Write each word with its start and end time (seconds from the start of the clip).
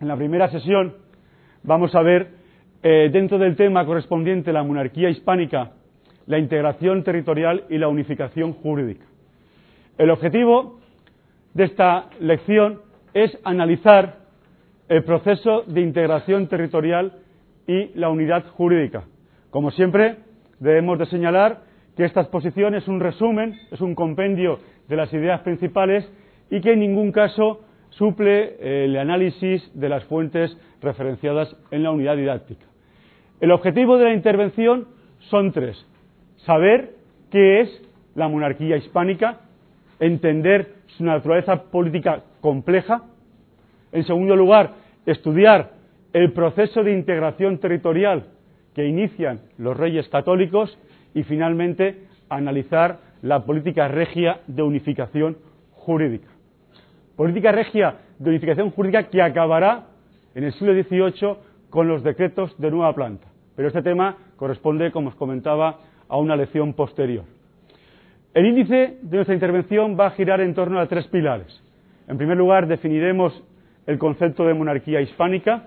En 0.00 0.08
la 0.08 0.16
primera 0.16 0.48
sesión 0.48 0.94
vamos 1.62 1.94
a 1.94 2.02
ver, 2.02 2.28
eh, 2.82 3.10
dentro 3.12 3.38
del 3.38 3.56
tema 3.56 3.84
correspondiente 3.84 4.50
a 4.50 4.54
la 4.54 4.62
monarquía 4.62 5.10
hispánica, 5.10 5.72
la 6.26 6.38
integración 6.38 7.04
territorial 7.04 7.64
y 7.68 7.76
la 7.76 7.88
unificación 7.88 8.52
jurídica. 8.54 9.04
El 9.98 10.10
objetivo 10.10 10.80
de 11.54 11.64
esta 11.64 12.06
lección 12.20 12.80
es 13.12 13.36
analizar 13.44 14.20
el 14.88 15.04
proceso 15.04 15.62
de 15.66 15.82
integración 15.82 16.48
territorial 16.48 17.18
y 17.66 17.90
la 17.98 18.08
unidad 18.08 18.46
jurídica. 18.48 19.04
Como 19.50 19.70
siempre, 19.70 20.16
debemos 20.58 20.98
de 20.98 21.06
señalar 21.06 21.60
que 21.96 22.04
esta 22.04 22.22
exposición 22.22 22.74
es 22.74 22.88
un 22.88 23.00
resumen, 23.00 23.54
es 23.70 23.80
un 23.80 23.94
compendio 23.94 24.58
de 24.88 24.96
las 24.96 25.12
ideas 25.12 25.40
principales 25.42 26.10
y 26.50 26.60
que 26.60 26.72
en 26.72 26.80
ningún 26.80 27.12
caso 27.12 27.60
suple 27.90 28.84
el 28.84 28.96
análisis 28.96 29.70
de 29.74 29.88
las 29.88 30.04
fuentes 30.04 30.56
referenciadas 30.80 31.56
en 31.70 31.82
la 31.82 31.90
unidad 31.90 32.16
didáctica. 32.16 32.66
El 33.40 33.52
objetivo 33.52 33.96
de 33.98 34.04
la 34.04 34.14
intervención 34.14 34.88
son 35.30 35.52
tres. 35.52 35.86
Saber 36.38 36.94
qué 37.30 37.60
es 37.60 37.82
la 38.14 38.28
monarquía 38.28 38.76
hispánica, 38.76 39.40
entender 39.98 40.74
su 40.96 41.04
naturaleza 41.04 41.64
política 41.64 42.22
compleja. 42.40 43.02
En 43.92 44.04
segundo 44.04 44.36
lugar, 44.36 44.74
estudiar 45.06 45.72
el 46.12 46.32
proceso 46.32 46.82
de 46.82 46.92
integración 46.92 47.58
territorial 47.58 48.26
que 48.74 48.86
inician 48.86 49.40
los 49.58 49.76
reyes 49.76 50.08
católicos 50.08 50.76
y 51.14 51.22
finalmente 51.22 52.06
analizar 52.28 52.98
la 53.22 53.44
política 53.44 53.88
regia 53.88 54.40
de 54.46 54.62
unificación 54.62 55.36
jurídica 55.72 56.29
política 57.16 57.52
regia 57.52 57.96
de 58.18 58.30
unificación 58.30 58.70
jurídica 58.70 59.08
que 59.08 59.22
acabará 59.22 59.86
en 60.34 60.44
el 60.44 60.52
siglo 60.52 60.72
XVIII 60.74 61.36
con 61.70 61.88
los 61.88 62.02
decretos 62.02 62.56
de 62.58 62.70
nueva 62.70 62.94
planta. 62.94 63.26
Pero 63.56 63.68
este 63.68 63.82
tema 63.82 64.16
corresponde, 64.36 64.90
como 64.90 65.08
os 65.08 65.14
comentaba, 65.14 65.80
a 66.08 66.16
una 66.16 66.36
lección 66.36 66.74
posterior. 66.74 67.24
El 68.32 68.46
índice 68.46 68.98
de 69.02 69.16
nuestra 69.16 69.34
intervención 69.34 69.96
va 69.98 70.06
a 70.06 70.10
girar 70.12 70.40
en 70.40 70.54
torno 70.54 70.78
a 70.80 70.86
tres 70.86 71.06
pilares. 71.08 71.62
En 72.08 72.16
primer 72.16 72.36
lugar, 72.36 72.66
definiremos 72.66 73.42
el 73.86 73.98
concepto 73.98 74.44
de 74.44 74.54
monarquía 74.54 75.00
hispánica 75.00 75.64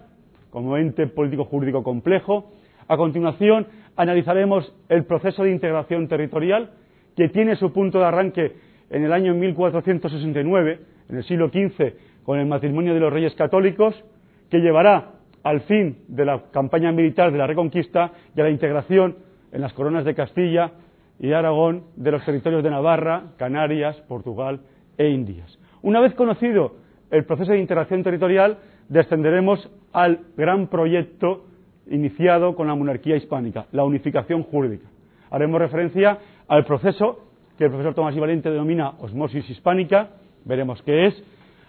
como 0.49 0.77
ente 0.77 1.07
político 1.07 1.45
jurídico 1.45 1.83
complejo. 1.83 2.51
A 2.87 2.95
continuación, 2.95 3.67
analizaremos 3.95 4.73
el 4.89 5.05
proceso 5.05 5.43
de 5.43 5.51
integración 5.51 6.07
territorial 6.07 6.71
que 7.15 7.29
tiene 7.29 7.55
su 7.55 7.73
punto 7.73 7.99
de 7.99 8.05
arranque 8.05 8.51
en 8.89 9.03
el 9.03 9.13
año 9.13 9.33
1469 9.33 10.79
en 11.09 11.17
el 11.17 11.23
siglo 11.23 11.49
XV 11.49 12.23
con 12.23 12.39
el 12.39 12.45
matrimonio 12.45 12.93
de 12.93 12.99
los 12.99 13.11
reyes 13.11 13.35
católicos, 13.35 14.01
que 14.49 14.59
llevará 14.59 15.11
al 15.43 15.61
fin 15.61 15.97
de 16.07 16.25
la 16.25 16.43
campaña 16.51 16.91
militar 16.91 17.31
de 17.31 17.37
la 17.37 17.47
Reconquista 17.47 18.11
y 18.35 18.39
a 18.39 18.43
la 18.45 18.49
integración 18.49 19.17
en 19.51 19.61
las 19.61 19.73
coronas 19.73 20.05
de 20.05 20.15
Castilla 20.15 20.71
y 21.19 21.33
Aragón 21.33 21.83
de 21.95 22.11
los 22.11 22.25
territorios 22.25 22.63
de 22.63 22.69
Navarra, 22.69 23.33
Canarias, 23.37 23.97
Portugal 24.07 24.61
e 24.97 25.09
Indias. 25.09 25.59
Una 25.81 25.99
vez 25.99 26.13
conocido 26.15 26.75
el 27.11 27.25
proceso 27.25 27.51
de 27.51 27.59
integración 27.59 28.03
territorial, 28.03 28.57
descenderemos 28.89 29.69
al 29.91 30.21
gran 30.37 30.67
proyecto 30.67 31.45
iniciado 31.87 32.55
con 32.55 32.67
la 32.67 32.75
monarquía 32.75 33.15
hispánica, 33.15 33.67
la 33.71 33.83
unificación 33.83 34.43
jurídica. 34.43 34.87
Haremos 35.29 35.59
referencia 35.59 36.17
al 36.47 36.65
proceso 36.65 37.25
que 37.57 37.65
el 37.65 37.69
profesor 37.69 37.93
Tomás 37.93 38.15
Ivalente 38.15 38.49
denomina 38.49 38.93
osmosis 38.99 39.49
hispánica, 39.49 40.09
veremos 40.45 40.81
qué 40.83 41.07
es. 41.07 41.23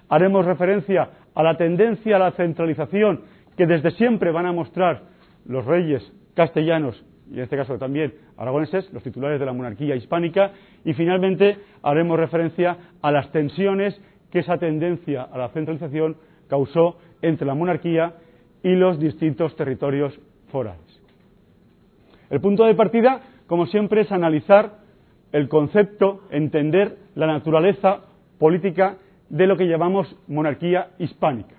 Haremos 0.08 0.44
referencia 0.44 1.11
a 1.34 1.42
la 1.42 1.56
tendencia 1.56 2.17
a 2.17 2.19
la 2.19 2.33
centralización 2.33 3.22
que 3.56 3.66
desde 3.66 3.91
siempre 3.92 4.33
van 4.33 4.47
a 4.47 4.53
mostrar 4.53 5.03
los 5.47 5.64
reyes 5.64 6.12
castellanos 6.34 7.04
y 7.31 7.34
en 7.34 7.41
este 7.41 7.56
caso 7.56 7.78
también 7.78 8.15
aragoneses, 8.37 8.93
los 8.93 9.03
titulares 9.03 9.41
de 9.41 9.47
la 9.47 9.53
monarquía 9.53 9.97
hispánica, 9.97 10.53
y 10.84 10.93
finalmente 10.93 11.56
haremos 11.82 12.19
referencia 12.19 12.76
a 13.00 13.10
las 13.10 13.31
tensiones 13.32 14.00
que 14.31 14.41
esa 14.41 14.59
tendencia 14.59 15.22
a 15.22 15.38
la 15.38 15.48
centralización 15.48 16.16
causó 16.48 16.98
entre 17.22 17.47
la 17.47 17.54
monarquía 17.54 18.15
y 18.62 18.75
los 18.75 18.98
distintos 18.98 19.56
territorios 19.56 20.19
forales. 20.50 21.00
El 22.31 22.41
punto 22.41 22.65
de 22.65 22.75
partida, 22.75 23.21
como 23.47 23.66
siempre, 23.66 24.03
es 24.03 24.12
analizar 24.12 24.78
el 25.32 25.48
concepto, 25.48 26.22
entender 26.31 26.97
la 27.15 27.27
naturaleza 27.27 28.03
política 28.44 28.99
de 29.31 29.47
lo 29.47 29.56
que 29.56 29.66
llamamos 29.66 30.15
monarquía 30.28 30.88
hispánica. 30.99 31.55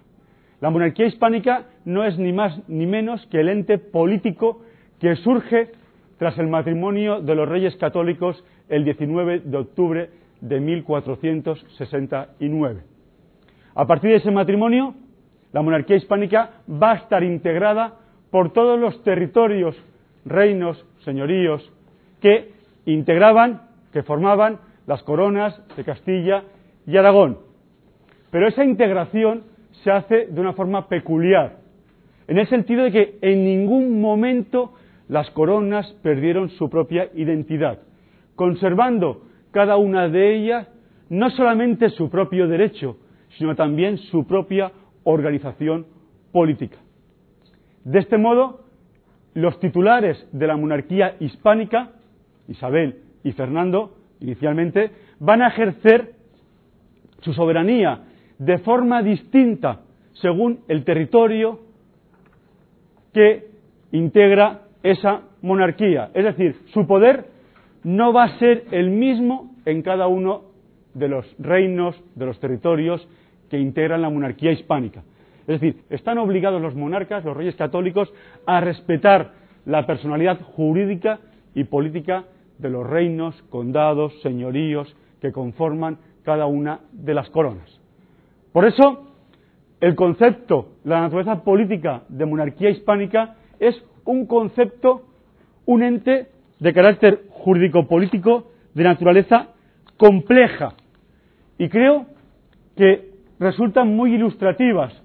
La 0.62 0.70
monarquía 0.70 1.08
hispánica 1.08 1.66
no 1.84 2.06
es 2.06 2.20
ni 2.20 2.32
más 2.32 2.62
ni 2.68 2.86
menos 2.86 3.26
que 3.32 3.40
el 3.40 3.50
ente 3.50 3.80
político 3.80 4.62
que 5.00 5.16
surge 5.16 5.72
tras 6.20 6.38
el 6.38 6.46
matrimonio 6.46 7.22
de 7.22 7.34
los 7.34 7.50
reyes 7.50 7.76
católicos 7.78 8.46
el 8.70 8.86
19 8.86 9.40
de 9.40 9.58
octubre 9.58 10.12
de 10.42 10.60
1469. 10.60 12.84
A 13.74 13.88
partir 13.88 14.12
de 14.12 14.18
ese 14.18 14.30
matrimonio, 14.30 14.94
la 15.54 15.64
monarquía 15.64 15.96
hispánica 15.96 16.52
va 16.70 16.92
a 16.92 16.98
estar 16.98 17.24
integrada 17.24 17.96
por 18.30 18.54
todos 18.54 18.80
los 18.80 19.02
territorios, 19.02 19.76
reinos, 20.24 20.86
señoríos 21.00 21.74
que 22.22 22.52
integraban, 22.86 23.64
que 23.92 24.04
formaban 24.04 24.60
las 24.86 25.02
coronas 25.02 25.60
de 25.76 25.84
Castilla 25.84 26.44
y 26.86 26.98
Aragón. 26.98 27.40
Pero 28.32 28.48
esa 28.48 28.64
integración 28.64 29.44
se 29.84 29.92
hace 29.92 30.28
de 30.28 30.42
una 30.42 30.54
forma 30.54 30.88
peculiar, 30.88 31.58
en 32.28 32.38
el 32.38 32.48
sentido 32.48 32.84
de 32.84 32.92
que 32.92 33.18
en 33.22 33.46
ningún 33.46 34.02
momento 34.02 34.74
las 35.08 35.30
coronas 35.32 35.92
perdieron 36.02 36.50
su 36.50 36.70
propia 36.70 37.10
identidad, 37.14 37.80
conservando 38.36 39.22
cada 39.52 39.78
una 39.78 40.10
de 40.10 40.36
ellas 40.36 40.68
no 41.10 41.30
solamente 41.30 41.90
su 41.90 42.10
propio 42.10 42.48
derecho, 42.48 42.98
sino 43.38 43.56
también 43.56 43.98
su 43.98 44.26
propia 44.26 44.72
organización 45.04 45.86
política. 46.32 46.78
De 47.84 48.00
este 48.00 48.18
modo, 48.18 48.66
los 49.36 49.60
titulares 49.60 50.28
de 50.32 50.48
la 50.48 50.58
monarquía 50.58 51.16
hispánica, 51.20 51.92
Isabel 52.48 53.02
y 53.24 53.32
Fernando, 53.34 53.96
inicialmente, 54.20 54.92
van 55.20 55.44
a 55.44 55.50
ejercer 55.50 56.15
su 57.26 57.34
soberanía 57.34 58.04
de 58.38 58.60
forma 58.60 59.02
distinta 59.02 59.82
según 60.14 60.60
el 60.68 60.84
territorio 60.86 61.60
que 63.14 63.48
integra 63.92 64.62
esa 64.84 65.22
monarquía. 65.42 66.12
Es 66.14 66.24
decir, 66.24 66.56
su 66.68 66.86
poder 66.86 67.26
no 67.84 68.14
va 68.14 68.26
a 68.26 68.38
ser 68.38 68.66
el 68.72 68.92
mismo 68.92 69.56
en 69.66 69.82
cada 69.82 70.08
uno 70.08 70.44
de 70.94 71.08
los 71.08 71.26
reinos, 71.40 72.00
de 72.14 72.28
los 72.28 72.40
territorios 72.40 73.08
que 73.50 73.60
integran 73.60 74.04
la 74.04 74.10
monarquía 74.12 74.52
hispánica. 74.52 75.04
Es 75.48 75.60
decir, 75.60 75.82
están 75.90 76.20
obligados 76.20 76.62
los 76.62 76.76
monarcas, 76.76 77.26
los 77.26 77.36
reyes 77.36 77.56
católicos, 77.56 78.14
a 78.46 78.62
respetar 78.62 79.34
la 79.66 79.88
personalidad 79.88 80.40
jurídica 80.42 81.20
y 81.56 81.64
política 81.64 82.26
de 82.60 82.70
los 82.70 82.86
reinos, 82.88 83.42
condados, 83.50 84.14
señoríos 84.22 84.96
que 85.22 85.32
conforman 85.32 85.98
cada 86.26 86.48
una 86.48 86.82
de 86.92 87.14
las 87.14 87.30
coronas. 87.30 87.80
Por 88.52 88.66
eso, 88.66 89.06
el 89.80 89.96
concepto, 89.96 90.74
la 90.84 91.02
naturaleza 91.02 91.44
política 91.44 92.04
de 92.10 92.26
monarquía 92.26 92.70
hispánica 92.70 93.36
es 93.60 93.82
un 94.04 94.26
concepto, 94.26 95.04
un 95.66 95.84
ente 95.84 96.28
de 96.60 96.74
carácter 96.74 97.26
jurídico-político 97.30 98.48
de 98.74 98.84
naturaleza 98.84 99.50
compleja. 99.98 100.74
Y 101.58 101.70
creo 101.70 102.08
que 102.76 103.12
resultan 103.40 103.96
muy 103.96 104.16
ilustrativas 104.16 105.02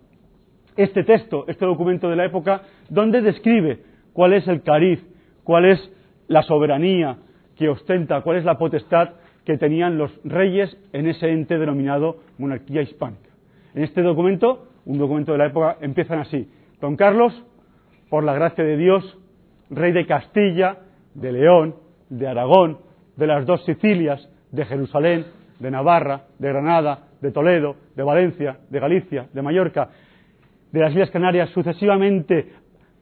este 0.77 1.05
texto, 1.05 1.45
este 1.49 1.67
documento 1.67 2.09
de 2.09 2.17
la 2.17 2.25
época, 2.25 2.63
donde 2.89 3.21
describe 3.21 3.81
cuál 4.13 4.33
es 4.33 4.49
el 4.49 4.63
cariz, 4.63 5.01
cuál 5.45 5.67
es 5.67 5.93
la 6.29 6.43
soberanía 6.43 7.19
que 7.57 7.69
ostenta, 7.69 8.23
cuál 8.23 8.39
es 8.39 8.45
la 8.45 8.57
potestad 8.57 9.11
que 9.51 9.59
tenían 9.59 9.99
los 9.99 10.13
reyes 10.23 10.77
en 10.93 11.09
ese 11.09 11.29
ente 11.29 11.59
denominado 11.59 12.19
monarquía 12.39 12.83
hispánica. 12.83 13.31
En 13.75 13.83
este 13.83 14.01
documento, 14.01 14.69
un 14.85 14.97
documento 14.97 15.33
de 15.33 15.39
la 15.39 15.47
época, 15.47 15.77
empiezan 15.81 16.21
así. 16.21 16.49
Don 16.81 16.95
Carlos, 16.95 17.33
por 18.11 18.23
la 18.23 18.33
gracia 18.33 18.63
de 18.63 18.77
Dios, 18.77 19.19
rey 19.69 19.91
de 19.91 20.07
Castilla, 20.07 20.79
de 21.15 21.33
León, 21.33 21.75
de 22.11 22.29
Aragón, 22.29 22.79
de 23.17 23.27
las 23.27 23.45
dos 23.45 23.65
Sicilias, 23.65 24.29
de 24.53 24.65
Jerusalén, 24.67 25.27
de 25.59 25.69
Navarra, 25.73 26.27
de 26.39 26.49
Granada, 26.49 27.09
de 27.21 27.33
Toledo, 27.33 27.75
de 27.97 28.05
Valencia, 28.05 28.59
de 28.71 28.79
Galicia, 28.79 29.27
de 29.33 29.43
Mallorca, 29.43 29.89
de 30.71 30.79
las 30.79 30.93
Islas 30.93 31.11
Canarias, 31.11 31.51
sucesivamente 31.51 32.53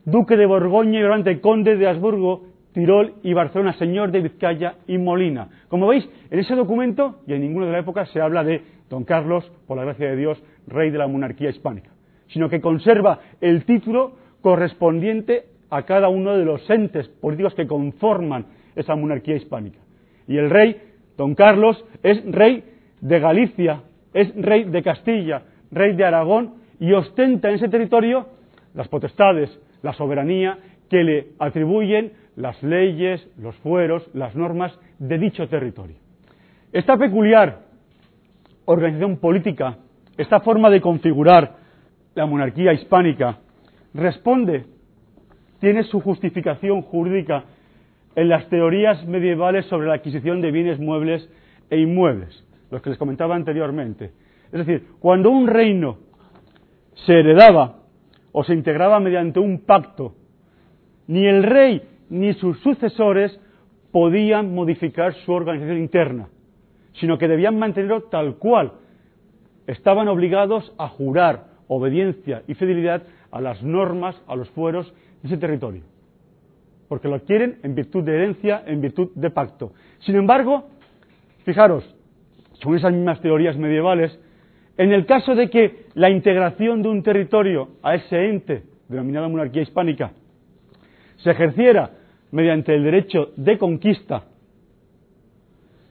duque 0.06 0.34
de 0.38 0.46
Borgoña 0.46 0.98
y 0.98 1.02
durante 1.02 1.42
conde 1.42 1.76
de 1.76 1.88
Habsburgo 1.88 2.46
Tirol 2.78 3.14
y 3.24 3.32
Barcelona, 3.32 3.72
señor 3.72 4.12
de 4.12 4.20
Vizcaya 4.20 4.76
y 4.86 4.98
Molina. 4.98 5.48
Como 5.68 5.88
veis, 5.88 6.08
en 6.30 6.38
ese 6.38 6.54
documento, 6.54 7.22
y 7.26 7.32
en 7.32 7.40
ninguno 7.40 7.66
de 7.66 7.72
la 7.72 7.80
época, 7.80 8.06
se 8.06 8.20
habla 8.20 8.44
de 8.44 8.62
don 8.88 9.02
Carlos, 9.02 9.50
por 9.66 9.76
la 9.76 9.82
gracia 9.82 10.08
de 10.08 10.14
Dios, 10.14 10.40
rey 10.68 10.90
de 10.90 10.98
la 10.98 11.08
monarquía 11.08 11.50
hispánica, 11.50 11.90
sino 12.28 12.48
que 12.48 12.60
conserva 12.60 13.18
el 13.40 13.64
título 13.64 14.12
correspondiente 14.42 15.46
a 15.70 15.82
cada 15.82 16.08
uno 16.08 16.36
de 16.36 16.44
los 16.44 16.70
entes 16.70 17.08
políticos 17.08 17.56
que 17.56 17.66
conforman 17.66 18.46
esa 18.76 18.94
monarquía 18.94 19.34
hispánica. 19.34 19.80
Y 20.28 20.36
el 20.36 20.48
rey, 20.48 20.80
don 21.16 21.34
Carlos, 21.34 21.84
es 22.04 22.24
rey 22.30 22.62
de 23.00 23.18
Galicia, 23.18 23.82
es 24.14 24.32
rey 24.36 24.62
de 24.62 24.84
Castilla, 24.84 25.42
rey 25.72 25.96
de 25.96 26.04
Aragón 26.04 26.54
y 26.78 26.92
ostenta 26.92 27.48
en 27.48 27.56
ese 27.56 27.68
territorio 27.68 28.28
las 28.74 28.86
potestades, 28.86 29.50
la 29.82 29.92
soberanía 29.94 30.58
que 30.88 31.04
le 31.04 31.28
atribuyen 31.38 32.12
las 32.36 32.62
leyes, 32.62 33.26
los 33.38 33.56
fueros, 33.56 34.08
las 34.14 34.34
normas 34.34 34.78
de 34.98 35.18
dicho 35.18 35.48
territorio. 35.48 35.96
Esta 36.72 36.96
peculiar 36.96 37.60
organización 38.66 39.16
política, 39.16 39.78
esta 40.16 40.40
forma 40.40 40.70
de 40.70 40.80
configurar 40.80 41.56
la 42.14 42.26
monarquía 42.26 42.72
hispánica, 42.72 43.38
responde, 43.94 44.66
tiene 45.60 45.82
su 45.84 46.00
justificación 46.00 46.82
jurídica 46.82 47.44
en 48.14 48.28
las 48.28 48.48
teorías 48.48 49.06
medievales 49.06 49.66
sobre 49.66 49.86
la 49.86 49.94
adquisición 49.94 50.40
de 50.40 50.50
bienes 50.50 50.78
muebles 50.78 51.28
e 51.70 51.78
inmuebles, 51.78 52.44
los 52.70 52.82
que 52.82 52.90
les 52.90 52.98
comentaba 52.98 53.34
anteriormente. 53.34 54.12
Es 54.52 54.66
decir, 54.66 54.86
cuando 54.98 55.30
un 55.30 55.46
reino 55.46 55.98
se 57.06 57.20
heredaba 57.20 57.76
o 58.32 58.44
se 58.44 58.54
integraba 58.54 59.00
mediante 59.00 59.40
un 59.40 59.64
pacto, 59.64 60.14
ni 61.08 61.26
el 61.26 61.42
rey 61.42 61.82
ni 62.10 62.32
sus 62.34 62.58
sucesores 62.60 63.38
podían 63.90 64.54
modificar 64.54 65.14
su 65.14 65.32
organización 65.32 65.78
interna, 65.78 66.28
sino 66.92 67.18
que 67.18 67.26
debían 67.26 67.58
mantenerlo 67.58 68.02
tal 68.04 68.36
cual. 68.36 68.72
Estaban 69.66 70.08
obligados 70.08 70.72
a 70.78 70.88
jurar 70.88 71.46
obediencia 71.66 72.42
y 72.46 72.54
fidelidad 72.54 73.02
a 73.30 73.40
las 73.40 73.62
normas, 73.62 74.22
a 74.26 74.36
los 74.36 74.48
fueros 74.50 74.92
de 75.22 75.28
ese 75.28 75.36
territorio, 75.36 75.82
porque 76.88 77.08
lo 77.08 77.20
quieren 77.20 77.58
en 77.62 77.74
virtud 77.74 78.04
de 78.04 78.14
herencia, 78.14 78.62
en 78.66 78.80
virtud 78.80 79.10
de 79.14 79.30
pacto. 79.30 79.72
Sin 80.00 80.16
embargo, 80.16 80.68
fijaros, 81.44 81.94
son 82.62 82.76
esas 82.76 82.92
mismas 82.92 83.20
teorías 83.20 83.56
medievales, 83.56 84.18
en 84.76 84.92
el 84.92 85.06
caso 85.06 85.34
de 85.34 85.50
que 85.50 85.86
la 85.94 86.08
integración 86.10 86.82
de 86.82 86.88
un 86.88 87.02
territorio 87.02 87.68
a 87.82 87.94
ese 87.94 88.28
ente, 88.28 88.62
denominada 88.88 89.28
monarquía 89.28 89.62
hispánica, 89.62 90.12
se 91.18 91.30
ejerciera 91.30 91.90
mediante 92.30 92.74
el 92.74 92.84
derecho 92.84 93.30
de 93.36 93.58
conquista, 93.58 94.24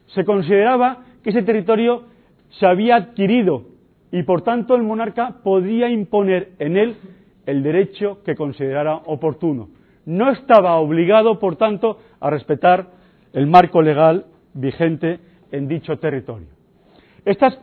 se 0.08 0.24
consideraba 0.24 1.04
que 1.22 1.30
ese 1.30 1.42
territorio 1.42 2.04
se 2.50 2.66
había 2.66 2.96
adquirido 2.96 3.66
y 4.10 4.22
por 4.22 4.42
tanto 4.42 4.74
el 4.74 4.82
monarca 4.82 5.36
podía 5.42 5.88
imponer 5.88 6.52
en 6.58 6.76
él 6.76 6.96
el 7.46 7.62
derecho 7.62 8.22
que 8.24 8.34
considerara 8.34 8.94
oportuno. 9.06 9.68
No 10.06 10.30
estaba 10.30 10.76
obligado, 10.76 11.38
por 11.38 11.56
tanto, 11.56 11.98
a 12.20 12.30
respetar 12.30 12.86
el 13.34 13.46
marco 13.46 13.82
legal 13.82 14.26
vigente 14.54 15.20
en 15.52 15.68
dicho 15.68 15.98
territorio. 15.98 16.48
Estas 17.24 17.58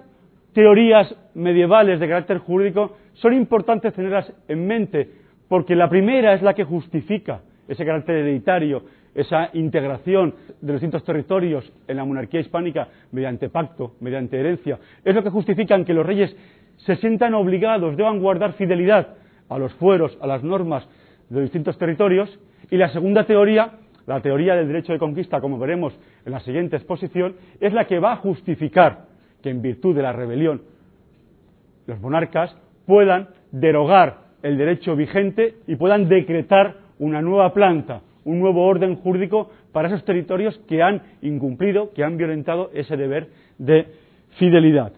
teorías 0.54 1.14
medievales 1.34 2.00
de 2.00 2.08
carácter 2.08 2.38
jurídico 2.38 2.98
son 3.14 3.34
importantes 3.34 3.94
tenerlas 3.94 4.32
en 4.48 4.68
mente 4.68 5.10
porque 5.48 5.76
la 5.76 5.90
primera 5.90 6.34
es 6.34 6.42
la 6.42 6.54
que 6.54 6.64
justifica 6.64 7.42
ese 7.68 7.86
carácter 7.86 8.18
hereditario, 8.18 8.84
esa 9.14 9.50
integración 9.54 10.34
de 10.62 10.74
los 10.74 10.82
distintos 10.82 11.04
territorios 11.04 11.72
en 11.88 11.98
la 11.98 12.06
monarquía 12.06 12.42
hispánica 12.42 12.90
mediante 13.12 13.50
pacto, 13.50 13.96
mediante 14.02 14.40
herencia, 14.40 14.78
es 15.04 15.16
lo 15.16 15.24
que 15.24 15.30
justifica 15.30 15.82
que 15.84 15.94
los 15.94 16.06
reyes 16.06 16.36
se 16.78 16.96
sientan 16.98 17.34
obligados, 17.34 17.96
deban 17.96 18.20
guardar 18.20 18.54
fidelidad 18.54 19.16
a 19.50 19.58
los 19.58 19.74
fueros, 19.76 20.18
a 20.22 20.28
las 20.28 20.44
normas 20.44 20.88
de 21.30 21.36
los 21.36 21.44
distintos 21.44 21.78
territorios, 21.78 22.40
y 22.70 22.78
la 22.78 22.90
segunda 22.90 23.26
teoría, 23.26 23.74
la 24.06 24.22
teoría 24.22 24.56
del 24.56 24.68
derecho 24.68 24.94
de 24.94 25.00
conquista, 25.00 25.40
como 25.40 25.58
veremos 25.58 25.98
en 26.26 26.32
la 26.32 26.40
siguiente 26.42 26.76
exposición, 26.76 27.36
es 27.60 27.74
la 27.74 27.86
que 27.86 28.00
va 28.00 28.14
a 28.14 28.18
justificar 28.18 29.06
que 29.42 29.50
en 29.50 29.62
virtud 29.62 29.96
de 29.96 30.02
la 30.02 30.12
rebelión 30.12 30.62
los 31.88 32.00
monarcas 32.02 32.56
puedan 32.86 33.30
derogar 33.52 34.26
el 34.42 34.58
derecho 34.58 34.96
vigente 34.96 35.56
y 35.68 35.76
puedan 35.76 36.08
decretar 36.08 36.85
una 37.00 37.22
nueva 37.22 37.54
planta, 37.54 38.02
un 38.24 38.40
nuevo 38.40 38.66
orden 38.66 38.96
jurídico 38.96 39.50
para 39.72 39.88
esos 39.88 40.04
territorios 40.06 40.58
que 40.68 40.82
han 40.82 41.02
incumplido, 41.22 41.94
que 41.94 42.04
han 42.04 42.18
violentado 42.18 42.72
ese 42.74 42.98
deber 42.98 43.30
de 43.58 43.88
fidelidad. 44.38 44.94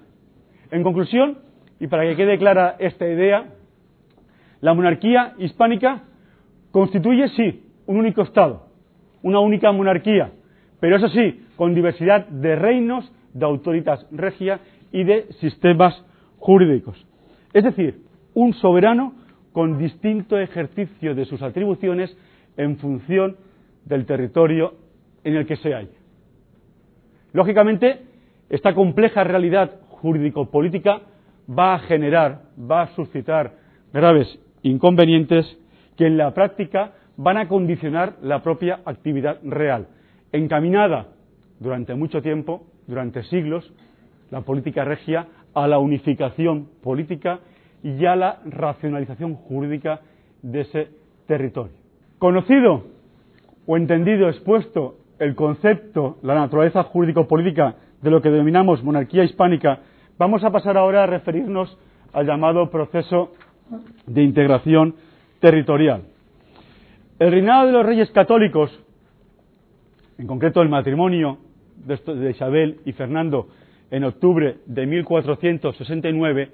En 0.72 0.84
conclusión, 0.84 1.40
y 1.80 1.88
para 1.88 2.04
que 2.04 2.16
quede 2.16 2.38
clara 2.38 2.76
esta 2.80 3.08
idea, 3.08 3.46
la 4.62 4.74
monarquía 4.74 5.34
hispánica 5.38 6.04
constituye, 6.72 7.28
sí, 7.30 7.64
un 7.86 7.98
único 7.98 8.22
Estado, 8.22 8.68
una 9.22 9.40
única 9.40 9.72
monarquía, 9.72 10.32
pero 10.80 10.98
eso 10.98 11.10
sí, 11.10 11.46
con 11.56 11.74
diversidad 11.74 12.28
de 12.28 12.56
reinos, 12.56 13.12
de 13.34 13.46
autoritas 13.46 14.06
regia 14.12 14.60
y 14.92 15.04
de 15.04 15.28
sistemas 15.40 16.04
jurídicos. 16.38 17.06
Es 17.54 17.64
decir, 17.64 18.02
un 18.34 18.54
soberano 18.54 19.14
con 19.58 19.80
distinto 19.80 20.38
ejercicio 20.38 21.16
de 21.16 21.26
sus 21.26 21.42
atribuciones 21.42 22.16
en 22.58 22.78
función 22.78 23.38
del 23.86 24.06
territorio 24.06 24.76
en 25.24 25.36
el 25.36 25.48
que 25.48 25.56
se 25.56 25.74
halla. 25.74 25.98
Lógicamente, 27.34 28.04
esta 28.52 28.76
compleja 28.76 29.24
realidad 29.24 29.80
jurídico-política 29.90 31.02
va 31.50 31.74
a 31.74 31.80
generar, 31.80 32.44
va 32.70 32.84
a 32.84 32.96
suscitar 32.96 33.56
graves 33.92 34.28
inconvenientes 34.62 35.58
que 35.96 36.06
en 36.06 36.18
la 36.18 36.36
práctica 36.36 36.92
van 37.16 37.38
a 37.38 37.48
condicionar 37.48 38.18
la 38.22 38.44
propia 38.44 38.82
actividad 38.86 39.40
real, 39.42 39.88
encaminada 40.34 41.08
durante 41.60 41.96
mucho 41.96 42.22
tiempo, 42.22 42.68
durante 42.86 43.24
siglos, 43.24 43.74
la 44.30 44.42
política 44.42 44.86
regia 44.86 45.26
a 45.56 45.68
la 45.68 45.80
unificación 45.80 46.70
política 46.84 47.40
y 47.84 48.06
a 48.06 48.16
la 48.16 48.40
racionalización 48.46 49.36
jurídica 49.36 50.02
de 50.42 50.62
ese 50.62 50.88
territorio. 51.28 51.74
Conocido 52.20 52.86
o 53.66 53.78
entendido, 53.78 54.30
expuesto 54.30 54.98
el 55.20 55.36
concepto, 55.36 56.18
la 56.22 56.36
naturaleza 56.36 56.84
jurídico-política 56.84 57.76
de 58.02 58.12
lo 58.12 58.22
que 58.22 58.30
denominamos 58.30 58.84
monarquía 58.84 59.24
hispánica, 59.24 59.80
vamos 60.18 60.44
a 60.44 60.52
pasar 60.52 60.78
ahora 60.78 61.04
a 61.04 61.08
referirnos 61.08 61.78
al 62.14 62.26
llamado 62.26 62.70
proceso 62.70 63.34
de 64.06 64.24
integración 64.24 64.96
territorial. 65.40 66.04
El 67.20 67.32
reinado 67.32 67.68
de 67.68 67.74
los 67.74 67.86
reyes 67.86 68.10
católicos, 68.12 68.72
en 70.18 70.28
concreto 70.28 70.62
el 70.62 70.70
matrimonio 70.70 71.40
de 71.86 72.32
Isabel 72.32 72.80
y 72.86 72.92
Fernando 72.94 73.48
en 73.90 74.04
octubre 74.04 74.58
de 74.66 74.86
1469, 74.86 76.52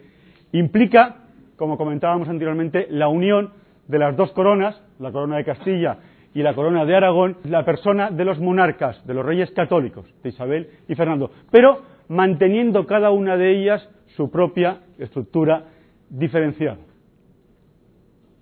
implica, 0.53 1.17
como 1.57 1.77
comentábamos 1.77 2.29
anteriormente, 2.29 2.87
la 2.89 3.09
unión 3.09 3.51
de 3.87 3.99
las 3.99 4.15
dos 4.15 4.31
coronas, 4.31 4.81
la 4.99 5.11
corona 5.11 5.37
de 5.37 5.43
Castilla 5.43 5.97
y 6.33 6.41
la 6.41 6.53
corona 6.53 6.85
de 6.85 6.95
Aragón, 6.95 7.37
la 7.43 7.65
persona 7.65 8.09
de 8.09 8.23
los 8.23 8.39
monarcas, 8.39 9.05
de 9.05 9.13
los 9.13 9.25
reyes 9.25 9.51
católicos, 9.51 10.05
de 10.23 10.29
Isabel 10.29 10.69
y 10.87 10.95
Fernando, 10.95 11.31
pero 11.51 11.81
manteniendo 12.07 12.85
cada 12.85 13.11
una 13.11 13.35
de 13.35 13.51
ellas 13.51 13.87
su 14.15 14.31
propia 14.31 14.79
estructura 14.97 15.65
diferenciada. 16.09 16.77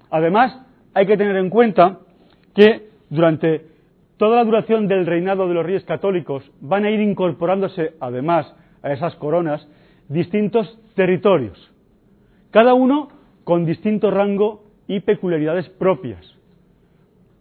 Además, 0.10 0.66
hay 0.94 1.06
que 1.06 1.18
tener 1.18 1.38
en 1.38 1.50
cuenta 1.50 2.00
que 2.54 2.90
durante 3.10 3.66
toda 4.18 4.38
la 4.38 4.44
duración 4.44 4.88
del 4.88 5.06
reinado 5.06 5.48
de 5.48 5.54
los 5.54 5.66
reyes 5.66 5.86
católicos 5.86 6.50
van 6.60 6.84
a 6.84 6.92
ir 6.92 7.00
incorporándose, 7.00 7.94
además, 8.02 8.54
a 8.84 8.92
esas 8.92 9.16
coronas, 9.16 9.66
distintos 10.10 10.78
territorios 10.96 11.72
cada 12.52 12.74
uno 12.74 13.10
con 13.44 13.66
distinto 13.66 14.12
rango 14.12 14.64
y 14.88 15.00
peculiaridades 15.00 15.70
propias. 15.70 16.38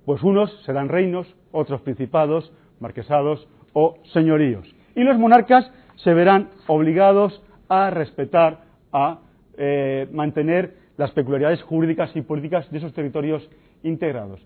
Pues 0.05 0.23
unos 0.23 0.50
serán 0.64 0.88
reinos, 0.88 1.26
otros 1.52 1.83
principados, 1.83 2.52
marquesados 2.79 3.47
o 3.73 3.97
señoríos. 4.12 4.73
Y 4.95 5.02
los 5.02 5.19
monarcas 5.19 5.71
se 5.97 6.14
verán 6.14 6.50
obligados 6.67 7.43
a 7.69 7.90
respetar, 7.90 8.64
a 8.93 9.21
eh, 9.59 10.09
mantener 10.12 10.76
las 10.97 11.11
peculiaridades 11.12 11.62
jurídicas 11.62 12.14
y 12.17 12.23
políticas 12.23 12.71
de 12.71 12.79
esos 12.79 12.93
territorios 12.93 13.49
integrados. 13.83 14.40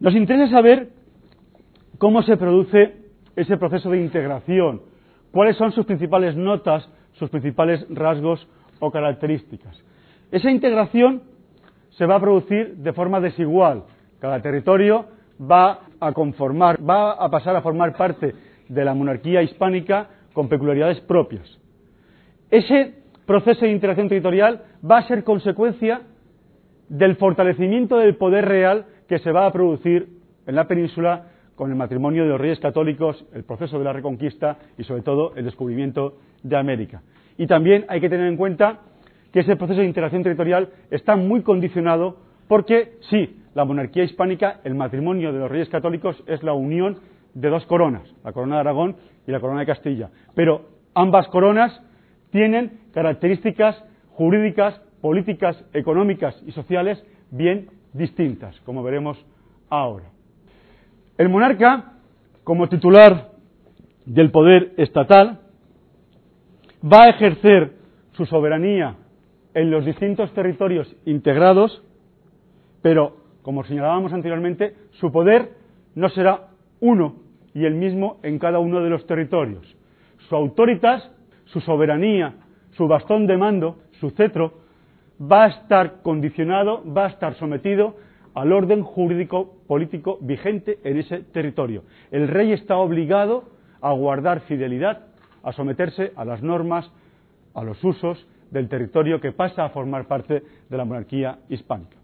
Nos 0.00 0.14
interesa 0.14 0.50
saber 0.50 0.90
cómo 1.98 2.22
se 2.22 2.36
produce 2.36 2.96
ese 3.36 3.56
proceso 3.56 3.90
de 3.90 4.00
integración, 4.00 4.82
cuáles 5.32 5.56
son 5.56 5.72
sus 5.72 5.86
principales 5.86 6.36
notas, 6.36 6.88
sus 7.12 7.30
principales 7.30 7.86
rasgos 7.90 8.46
o 8.80 8.90
características. 8.90 9.80
Esa 10.32 10.50
integración 10.50 11.22
se 11.90 12.06
va 12.06 12.16
a 12.16 12.20
producir 12.20 12.76
de 12.76 12.92
forma 12.92 13.20
desigual. 13.20 13.84
Cada 14.20 14.40
territorio 14.40 15.06
va 15.40 15.80
a 16.00 16.12
conformar, 16.12 16.78
va 16.82 17.12
a 17.12 17.30
pasar 17.30 17.56
a 17.56 17.62
formar 17.62 17.96
parte 17.96 18.34
de 18.68 18.84
la 18.84 18.94
monarquía 18.94 19.42
hispánica 19.42 20.08
con 20.32 20.48
peculiaridades 20.48 21.00
propias. 21.00 21.58
ese 22.50 22.94
proceso 23.26 23.64
de 23.64 23.70
integración 23.70 24.08
territorial 24.08 24.62
va 24.88 24.98
a 24.98 25.06
ser 25.06 25.22
consecuencia 25.22 26.02
del 26.88 27.14
fortalecimiento 27.16 27.96
del 27.98 28.16
poder 28.16 28.44
real 28.46 28.86
que 29.08 29.20
se 29.20 29.30
va 29.30 29.46
a 29.46 29.52
producir 29.52 30.08
en 30.46 30.56
la 30.56 30.66
península 30.66 31.26
con 31.54 31.70
el 31.70 31.76
matrimonio 31.76 32.24
de 32.24 32.30
los 32.30 32.40
reyes 32.40 32.58
católicos, 32.58 33.24
el 33.32 33.44
proceso 33.44 33.78
de 33.78 33.84
la 33.84 33.92
reconquista 33.92 34.58
y 34.76 34.82
sobre 34.82 35.02
todo 35.02 35.32
el 35.36 35.44
descubrimiento 35.44 36.14
de 36.42 36.56
América. 36.56 37.02
Y 37.36 37.46
también 37.46 37.84
hay 37.88 38.00
que 38.00 38.08
tener 38.08 38.26
en 38.26 38.36
cuenta 38.36 38.80
que 39.32 39.40
ese 39.40 39.56
proceso 39.56 39.80
de 39.80 39.86
integración 39.86 40.22
territorial 40.22 40.68
está 40.90 41.16
muy 41.16 41.42
condicionado 41.42 42.16
porque, 42.48 42.94
sí, 43.10 43.36
la 43.54 43.64
monarquía 43.64 44.04
hispánica, 44.04 44.60
el 44.64 44.74
matrimonio 44.74 45.32
de 45.32 45.38
los 45.38 45.50
reyes 45.50 45.68
católicos 45.68 46.22
es 46.26 46.42
la 46.42 46.52
unión 46.52 46.98
de 47.34 47.48
dos 47.48 47.64
coronas, 47.66 48.02
la 48.24 48.32
corona 48.32 48.56
de 48.56 48.60
Aragón 48.60 48.96
y 49.26 49.30
la 49.30 49.40
corona 49.40 49.60
de 49.60 49.66
Castilla. 49.66 50.10
Pero 50.34 50.68
ambas 50.94 51.28
coronas 51.28 51.80
tienen 52.30 52.80
características 52.92 53.82
jurídicas, 54.10 54.80
políticas, 55.00 55.64
económicas 55.72 56.40
y 56.46 56.52
sociales 56.52 57.02
bien 57.30 57.68
distintas, 57.92 58.58
como 58.60 58.82
veremos 58.82 59.24
ahora. 59.68 60.06
El 61.16 61.28
monarca, 61.28 61.94
como 62.44 62.68
titular 62.68 63.30
del 64.06 64.30
poder 64.30 64.72
estatal, 64.76 65.40
va 66.84 67.04
a 67.04 67.08
ejercer 67.10 67.72
su 68.12 68.26
soberanía 68.26 68.96
en 69.54 69.70
los 69.70 69.84
distintos 69.84 70.32
territorios 70.32 70.94
integrados, 71.04 71.82
pero, 72.82 73.16
como 73.42 73.64
señalábamos 73.64 74.12
anteriormente, 74.12 74.74
su 74.92 75.10
poder 75.12 75.50
no 75.94 76.08
será 76.08 76.48
uno 76.80 77.16
y 77.54 77.64
el 77.64 77.74
mismo 77.74 78.18
en 78.22 78.38
cada 78.38 78.58
uno 78.58 78.80
de 78.80 78.90
los 78.90 79.06
territorios. 79.06 79.76
Su 80.28 80.36
autoritas, 80.36 81.10
su 81.46 81.60
soberanía, 81.60 82.34
su 82.72 82.86
bastón 82.86 83.26
de 83.26 83.36
mando, 83.36 83.78
su 83.92 84.10
cetro, 84.10 84.60
va 85.20 85.44
a 85.44 85.48
estar 85.48 86.02
condicionado, 86.02 86.82
va 86.90 87.06
a 87.06 87.08
estar 87.08 87.34
sometido 87.34 87.96
al 88.34 88.52
orden 88.52 88.82
jurídico 88.82 89.56
político 89.66 90.18
vigente 90.20 90.78
en 90.84 90.98
ese 90.98 91.18
territorio. 91.24 91.82
El 92.10 92.28
rey 92.28 92.52
está 92.52 92.76
obligado 92.76 93.44
a 93.80 93.92
guardar 93.92 94.40
fidelidad, 94.42 95.09
a 95.42 95.52
someterse 95.52 96.12
a 96.16 96.24
las 96.24 96.42
normas, 96.42 96.90
a 97.54 97.64
los 97.64 97.82
usos 97.82 98.26
del 98.50 98.68
territorio 98.68 99.20
que 99.20 99.32
pasa 99.32 99.64
a 99.64 99.70
formar 99.70 100.06
parte 100.06 100.42
de 100.68 100.76
la 100.76 100.84
monarquía 100.84 101.38
hispánica. 101.48 101.96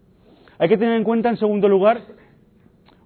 Hay 0.59 0.69
que 0.69 0.77
tener 0.77 0.95
en 0.95 1.03
cuenta, 1.03 1.29
en 1.29 1.37
segundo 1.37 1.67
lugar, 1.67 2.01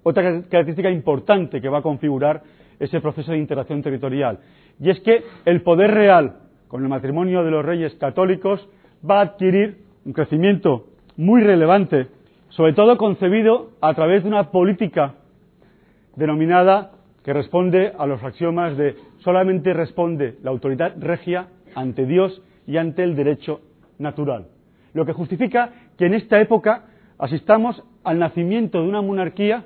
otra 0.04 0.24
característica 0.24 0.90
importante 0.90 1.60
que 1.60 1.70
va 1.70 1.80
a 1.80 1.84
configurar 1.84 2.42
ese 2.80 3.02
proceso 3.02 3.32
de 3.32 3.38
integración 3.38 3.82
territorial, 3.82 4.40
y 4.80 4.90
es 4.90 5.00
que 5.02 5.24
el 5.46 5.62
poder 5.62 5.92
real, 5.92 6.38
con 6.68 6.82
el 6.82 6.90
matrimonio 6.90 7.44
de 7.44 7.52
los 7.52 7.64
reyes 7.64 7.94
católicos, 7.96 8.68
va 9.08 9.20
a 9.20 9.24
adquirir 9.24 9.78
un 10.06 10.14
crecimiento 10.14 10.88
muy 11.18 11.44
relevante, 11.44 12.08
sobre 12.50 12.74
todo 12.74 12.98
concebido 12.98 13.72
a 13.82 13.94
través 13.94 14.24
de 14.24 14.30
una 14.30 14.50
política 14.50 15.16
denominada 16.16 16.92
que 17.24 17.34
responde 17.34 17.94
a 17.98 18.06
los 18.06 18.24
axiomas 18.24 18.75
de 18.78 18.96
solamente 19.20 19.74
responde 19.74 20.38
la 20.44 20.51
autoridad 20.51 20.96
regia 20.98 21.48
ante 21.75 22.06
Dios 22.06 22.42
y 22.66 22.78
ante 22.78 23.04
el 23.04 23.16
derecho 23.16 23.62
natural. 24.00 24.48
Lo 24.94 25.06
que 25.06 25.13
justifica 25.13 25.72
que 25.98 26.08
en 26.08 26.16
esta 26.16 26.40
época 26.42 26.86
asistamos 27.18 27.84
al 28.04 28.20
nacimiento 28.20 28.82
de 28.82 28.88
una 28.88 29.01
monarquía 29.01 29.66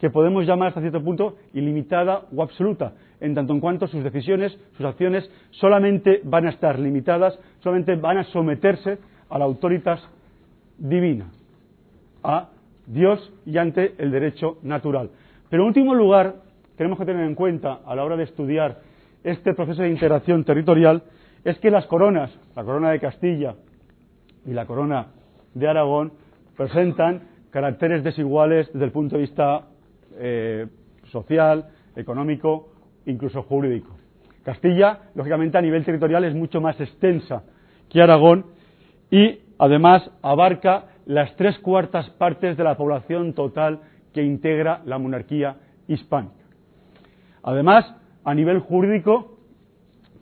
que 0.00 0.10
podemos 0.10 0.46
llamar 0.46 0.68
hasta 0.68 0.80
cierto 0.80 1.02
punto 1.02 1.36
ilimitada 1.52 2.22
o 2.34 2.42
absoluta, 2.42 2.94
en 3.20 3.34
tanto 3.34 3.52
en 3.52 3.60
cuanto 3.60 3.86
sus 3.86 4.02
decisiones, 4.02 4.58
sus 4.76 4.86
acciones 4.86 5.30
solamente 5.50 6.20
van 6.24 6.46
a 6.46 6.50
estar 6.50 6.78
limitadas, 6.78 7.38
solamente 7.60 7.94
van 7.96 8.18
a 8.18 8.24
someterse 8.24 8.98
a 9.28 9.38
la 9.38 9.44
autoritas 9.44 10.00
divina, 10.78 11.30
a 12.22 12.48
Dios 12.86 13.32
y 13.44 13.58
ante 13.58 13.94
el 13.98 14.10
derecho 14.10 14.58
natural. 14.62 15.10
Pero 15.50 15.62
en 15.62 15.68
último 15.68 15.94
lugar, 15.94 16.36
tenemos 16.80 16.98
que 16.98 17.04
tener 17.04 17.26
en 17.26 17.34
cuenta 17.34 17.80
a 17.84 17.94
la 17.94 18.02
hora 18.02 18.16
de 18.16 18.24
estudiar 18.24 18.78
este 19.22 19.52
proceso 19.52 19.82
de 19.82 19.90
integración 19.90 20.44
territorial 20.44 21.02
es 21.44 21.58
que 21.58 21.70
las 21.70 21.84
coronas, 21.84 22.30
la 22.56 22.64
corona 22.64 22.90
de 22.90 22.98
Castilla 22.98 23.54
y 24.46 24.54
la 24.54 24.64
corona 24.64 25.08
de 25.52 25.68
Aragón, 25.68 26.14
presentan 26.56 27.28
caracteres 27.50 28.02
desiguales 28.02 28.72
desde 28.72 28.86
el 28.86 28.92
punto 28.92 29.16
de 29.16 29.20
vista 29.20 29.66
eh, 30.16 30.68
social, 31.12 31.68
económico, 31.96 32.70
incluso 33.04 33.42
jurídico. 33.42 33.98
Castilla, 34.42 35.00
lógicamente, 35.14 35.58
a 35.58 35.60
nivel 35.60 35.84
territorial 35.84 36.24
es 36.24 36.34
mucho 36.34 36.62
más 36.62 36.80
extensa 36.80 37.42
que 37.90 38.00
Aragón 38.00 38.46
y, 39.10 39.40
además, 39.58 40.10
abarca 40.22 40.86
las 41.04 41.36
tres 41.36 41.58
cuartas 41.58 42.08
partes 42.08 42.56
de 42.56 42.64
la 42.64 42.78
población 42.78 43.34
total 43.34 43.80
que 44.14 44.22
integra 44.22 44.80
la 44.86 44.96
monarquía 44.96 45.56
hispánica. 45.86 46.39
Además, 47.42 47.94
a 48.24 48.34
nivel 48.34 48.60
jurídico, 48.60 49.38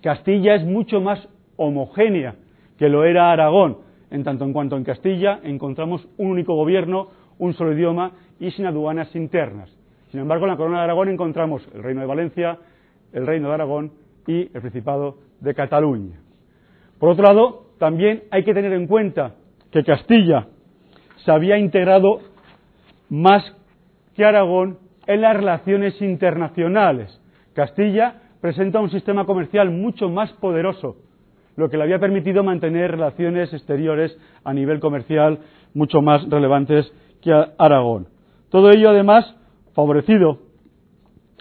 Castilla 0.02 0.54
es 0.54 0.64
mucho 0.64 1.00
más 1.00 1.28
homogénea 1.56 2.36
que 2.78 2.88
lo 2.88 3.04
era 3.04 3.32
Aragón, 3.32 3.78
en 4.10 4.24
tanto 4.24 4.44
en 4.44 4.52
cuanto 4.52 4.76
en 4.76 4.84
Castilla 4.84 5.40
encontramos 5.42 6.06
un 6.16 6.30
único 6.30 6.54
gobierno, 6.54 7.08
un 7.38 7.52
solo 7.54 7.72
idioma 7.72 8.12
y 8.38 8.50
sin 8.52 8.66
aduanas 8.66 9.14
internas. 9.14 9.70
Sin 10.10 10.20
embargo, 10.20 10.46
en 10.46 10.52
la 10.52 10.56
corona 10.56 10.78
de 10.78 10.84
Aragón 10.84 11.08
encontramos 11.08 11.66
el 11.74 11.82
reino 11.82 12.00
de 12.00 12.06
Valencia, 12.06 12.58
el 13.12 13.26
reino 13.26 13.48
de 13.48 13.54
Aragón 13.54 13.92
y 14.26 14.42
el 14.42 14.60
Principado 14.60 15.16
de 15.40 15.54
Cataluña. 15.54 16.20
Por 16.98 17.10
otro 17.10 17.24
lado, 17.24 17.66
también 17.78 18.24
hay 18.30 18.44
que 18.44 18.54
tener 18.54 18.72
en 18.72 18.86
cuenta 18.86 19.34
que 19.70 19.84
Castilla 19.84 20.46
se 21.24 21.30
había 21.30 21.58
integrado 21.58 22.20
más 23.10 23.44
que 24.14 24.24
Aragón 24.24 24.78
en 25.08 25.22
las 25.22 25.34
relaciones 25.34 26.00
internacionales. 26.00 27.20
Castilla 27.54 28.20
presenta 28.40 28.78
un 28.78 28.90
sistema 28.90 29.24
comercial 29.24 29.70
mucho 29.70 30.08
más 30.08 30.30
poderoso, 30.34 30.96
lo 31.56 31.68
que 31.68 31.78
le 31.78 31.84
había 31.84 31.98
permitido 31.98 32.44
mantener 32.44 32.92
relaciones 32.92 33.52
exteriores 33.52 34.16
a 34.44 34.52
nivel 34.52 34.78
comercial 34.78 35.40
mucho 35.74 36.02
más 36.02 36.28
relevantes 36.28 36.92
que 37.22 37.32
Aragón. 37.58 38.06
Todo 38.50 38.70
ello, 38.70 38.90
además, 38.90 39.34
favorecido 39.74 40.38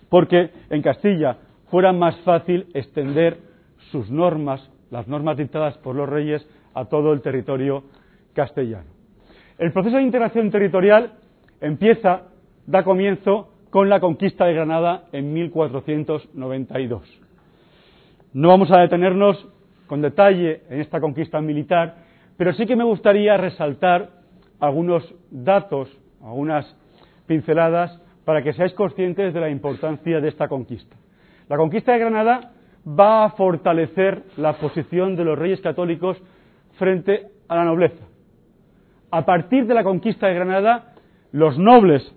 porque 0.10 0.50
en 0.70 0.82
Castilla 0.82 1.38
fuera 1.70 1.92
más 1.92 2.16
fácil 2.22 2.68
extender 2.74 3.38
sus 3.92 4.10
normas, 4.10 4.72
las 4.90 5.10
normas 5.10 5.36
dictadas 5.38 5.78
por 5.80 5.94
los 5.96 6.08
reyes, 6.08 6.48
a 6.74 6.86
todo 6.86 7.12
el 7.12 7.22
territorio 7.22 7.84
castellano. 8.34 8.88
El 9.58 9.74
proceso 9.74 9.98
de 9.98 10.04
integración 10.04 10.52
territorial 10.52 11.14
empieza, 11.60 12.22
da 12.66 12.84
comienzo 12.84 13.50
con 13.70 13.90
la 13.90 14.00
conquista 14.00 14.46
de 14.46 14.54
Granada 14.54 15.04
en 15.12 15.34
1492. 15.34 17.22
No 18.34 18.50
vamos 18.50 18.72
a 18.72 18.82
detenernos 18.82 19.48
con 19.88 20.02
detalle 20.02 20.62
en 20.70 20.82
esta 20.82 21.00
conquista 21.00 21.42
militar, 21.42 21.96
pero 22.38 22.54
sí 22.54 22.66
que 22.66 22.76
me 22.76 22.84
gustaría 22.84 23.38
resaltar 23.38 24.10
algunos 24.60 25.04
datos, 25.32 25.90
algunas 26.22 26.66
pinceladas, 27.26 28.02
para 28.26 28.44
que 28.44 28.54
seáis 28.54 28.74
conscientes 28.74 29.34
de 29.34 29.40
la 29.40 29.50
importancia 29.50 30.20
de 30.20 30.28
esta 30.28 30.48
conquista. 30.48 30.96
La 31.48 31.58
conquista 31.58 31.94
de 31.94 32.00
Granada 32.00 32.52
va 32.88 33.26
a 33.26 33.30
fortalecer 33.32 34.24
la 34.38 34.54
posición 34.54 35.16
de 35.16 35.24
los 35.24 35.38
reyes 35.38 35.62
católicos 35.62 36.22
frente 36.78 37.28
a 37.48 37.56
la 37.56 37.66
nobleza. 37.66 38.06
A 39.12 39.26
partir 39.26 39.66
de 39.66 39.74
la 39.74 39.84
conquista 39.84 40.28
de 40.28 40.34
Granada, 40.34 40.94
los 41.32 41.58
nobles 41.58 42.14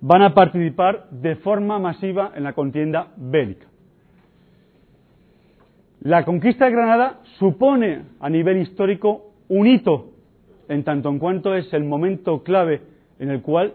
van 0.00 0.22
a 0.22 0.34
participar 0.34 1.08
de 1.10 1.36
forma 1.36 1.78
masiva 1.78 2.32
en 2.34 2.44
la 2.44 2.52
contienda 2.52 3.08
bélica. 3.16 3.66
La 6.02 6.24
conquista 6.24 6.64
de 6.64 6.70
Granada 6.70 7.20
supone 7.38 8.04
a 8.20 8.30
nivel 8.30 8.58
histórico 8.58 9.32
un 9.48 9.66
hito, 9.66 10.12
en 10.68 10.82
tanto 10.84 11.10
en 11.10 11.18
cuanto 11.18 11.54
es 11.54 11.70
el 11.74 11.84
momento 11.84 12.42
clave 12.42 12.80
en 13.18 13.30
el 13.30 13.42
cual 13.42 13.74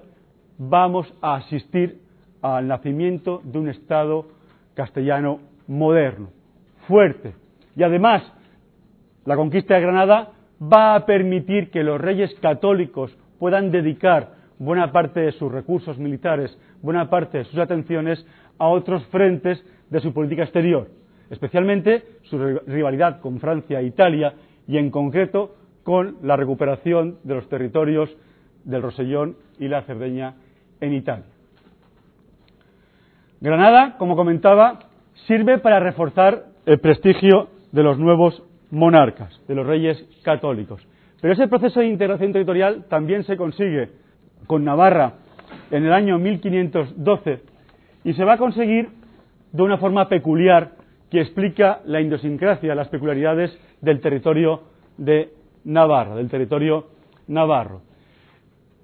vamos 0.58 1.14
a 1.22 1.36
asistir 1.36 2.00
al 2.42 2.68
nacimiento 2.68 3.42
de 3.44 3.60
un 3.60 3.70
Estado 3.70 4.26
castellano 4.74 5.40
moderno, 5.68 6.30
fuerte. 6.88 7.36
Y 7.76 7.84
además, 7.84 8.24
la 9.26 9.36
conquista 9.36 9.76
de 9.76 9.82
Granada 9.82 10.32
va 10.62 10.96
a 10.96 11.06
permitir 11.06 11.70
que 11.70 11.84
los 11.84 12.00
reyes 12.00 12.34
católicos 12.42 13.16
puedan 13.38 13.72
dedicar 13.72 14.35
buena 14.60 14.92
parte 14.92 15.20
de 15.20 15.32
sus 15.34 15.52
recursos 15.52 15.98
militares, 15.98 16.58
buena 16.82 17.10
parte 17.10 17.40
de 17.40 17.46
sus 17.46 17.60
atenciones 17.60 18.26
a 18.58 18.68
otros 18.68 19.06
frentes 19.08 19.64
de 19.90 20.00
su 20.00 20.14
política 20.14 20.44
exterior, 20.44 20.90
especialmente 21.30 22.04
su 22.24 22.38
rivalidad 22.38 23.20
con 23.20 23.40
Francia 23.40 23.80
e 23.80 23.86
Italia 23.86 24.34
y 24.68 24.78
en 24.78 24.92
concreto 24.92 25.56
con 25.84 26.18
la 26.24 26.36
recuperación 26.36 27.20
de 27.24 27.36
los 27.36 27.48
territorios 27.50 28.16
del 28.64 28.82
Rosellón 28.82 29.38
y 29.60 29.68
la 29.68 29.84
Cerdeña 29.84 30.36
en 30.82 30.94
Italia. 30.94 31.26
Granada, 33.42 33.96
como 33.98 34.16
comentaba, 34.16 34.80
sirve 35.28 35.60
para 35.60 35.80
reforzar 35.80 36.46
el 36.66 36.80
prestigio 36.80 37.50
de 37.72 37.84
los 37.84 38.00
nuevos 38.00 38.42
monarcas, 38.72 39.40
de 39.48 39.56
los 39.56 39.68
reyes 39.68 40.04
católicos. 40.24 40.86
Pero 41.22 41.34
ese 41.34 41.48
proceso 41.48 41.80
de 41.80 41.88
integración 41.88 42.32
territorial 42.32 42.86
también 42.90 43.24
se 43.24 43.38
consigue 43.38 43.90
con 44.48 44.64
Navarra 44.64 45.14
en 45.72 45.86
el 45.86 45.94
año 45.94 46.18
1512 46.20 47.42
y 48.04 48.14
se 48.14 48.24
va 48.24 48.34
a 48.34 48.38
conseguir 48.38 48.90
de 49.52 49.64
una 49.64 49.78
forma 49.78 50.08
peculiar 50.10 50.72
que 51.10 51.22
explica 51.22 51.80
la 51.86 52.02
idiosincrasia, 52.02 52.76
las 52.76 52.90
peculiaridades 52.90 53.58
del 53.82 54.02
territorio 54.02 54.64
de 54.98 55.32
Navarra, 55.64 56.16
del 56.16 56.30
territorio 56.30 56.88
navarro. 57.28 57.82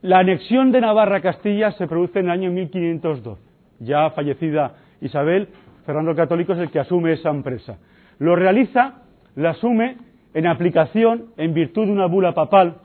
La 0.01 0.19
anexión 0.19 0.71
de 0.71 0.81
Navarra 0.81 1.17
a 1.17 1.21
Castilla 1.21 1.71
se 1.73 1.87
produce 1.87 2.19
en 2.19 2.25
el 2.25 2.31
año 2.31 2.51
1512. 2.51 3.41
Ya 3.79 4.09
fallecida 4.11 4.75
Isabel, 5.01 5.49
Fernando 5.85 6.11
el 6.11 6.17
Católico 6.17 6.53
es 6.53 6.59
el 6.59 6.71
que 6.71 6.79
asume 6.79 7.13
esa 7.13 7.29
empresa. 7.29 7.77
Lo 8.19 8.35
realiza, 8.35 9.03
la 9.35 9.51
asume 9.51 9.97
en 10.33 10.47
aplicación, 10.47 11.25
en 11.37 11.53
virtud 11.53 11.85
de 11.85 11.91
una 11.91 12.05
bula 12.07 12.33
papal, 12.33 12.77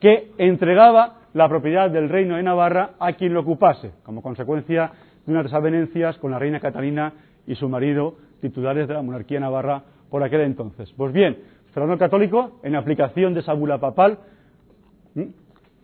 que 0.00 0.30
entregaba 0.38 1.17
la 1.38 1.48
propiedad 1.48 1.88
del 1.88 2.08
reino 2.08 2.36
de 2.36 2.42
Navarra 2.42 2.90
a 2.98 3.12
quien 3.12 3.32
lo 3.32 3.40
ocupase, 3.40 3.92
como 4.02 4.22
consecuencia 4.22 4.90
de 5.24 5.30
unas 5.30 5.44
desavenencias 5.44 6.18
con 6.18 6.32
la 6.32 6.38
reina 6.40 6.58
Catalina 6.58 7.12
y 7.46 7.54
su 7.54 7.68
marido, 7.68 8.16
titulares 8.40 8.88
de 8.88 8.94
la 8.94 9.02
monarquía 9.02 9.38
navarra 9.38 9.84
por 10.10 10.24
aquel 10.24 10.40
entonces. 10.40 10.92
Pues 10.96 11.12
bien, 11.12 11.38
Fernando 11.72 11.94
el 11.94 12.00
Católico, 12.00 12.58
en 12.64 12.74
aplicación 12.74 13.34
de 13.34 13.40
esa 13.40 13.52
bula 13.52 13.78
papal, 13.78 14.18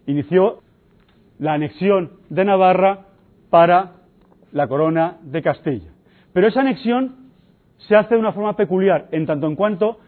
inició 0.07 0.59
la 1.39 1.53
anexión 1.53 2.15
de 2.31 2.45
Navarra 2.45 3.07
para 3.49 3.93
la 4.51 4.67
corona 4.67 5.19
de 5.23 5.41
Castilla. 5.41 5.93
Pero 6.33 6.49
esa 6.49 6.63
anexión 6.63 7.31
se 7.87 7.95
hace 7.95 8.15
de 8.15 8.21
una 8.21 8.33
forma 8.33 8.57
peculiar, 8.57 9.07
en 9.13 9.25
tanto 9.25 9.47
en 9.47 9.55
cuanto 9.55 9.99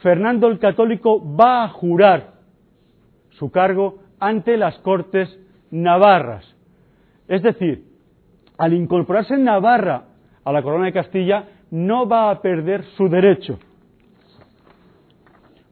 Fernando 0.00 0.48
el 0.48 0.58
Católico 0.58 1.22
va 1.36 1.64
a 1.64 1.68
jurar 1.68 2.32
su 3.30 3.50
cargo 3.50 3.98
ante 4.20 4.56
las 4.56 4.78
Cortes 4.78 5.38
navarras. 5.70 6.44
Es 7.26 7.42
decir, 7.42 7.84
al 8.58 8.74
incorporarse 8.74 9.36
Navarra 9.38 10.04
a 10.44 10.52
la 10.52 10.62
corona 10.62 10.86
de 10.86 10.92
Castilla, 10.92 11.44
no 11.70 12.06
va 12.08 12.30
a 12.30 12.42
perder 12.42 12.84
su 12.96 13.08
derecho. 13.08 13.58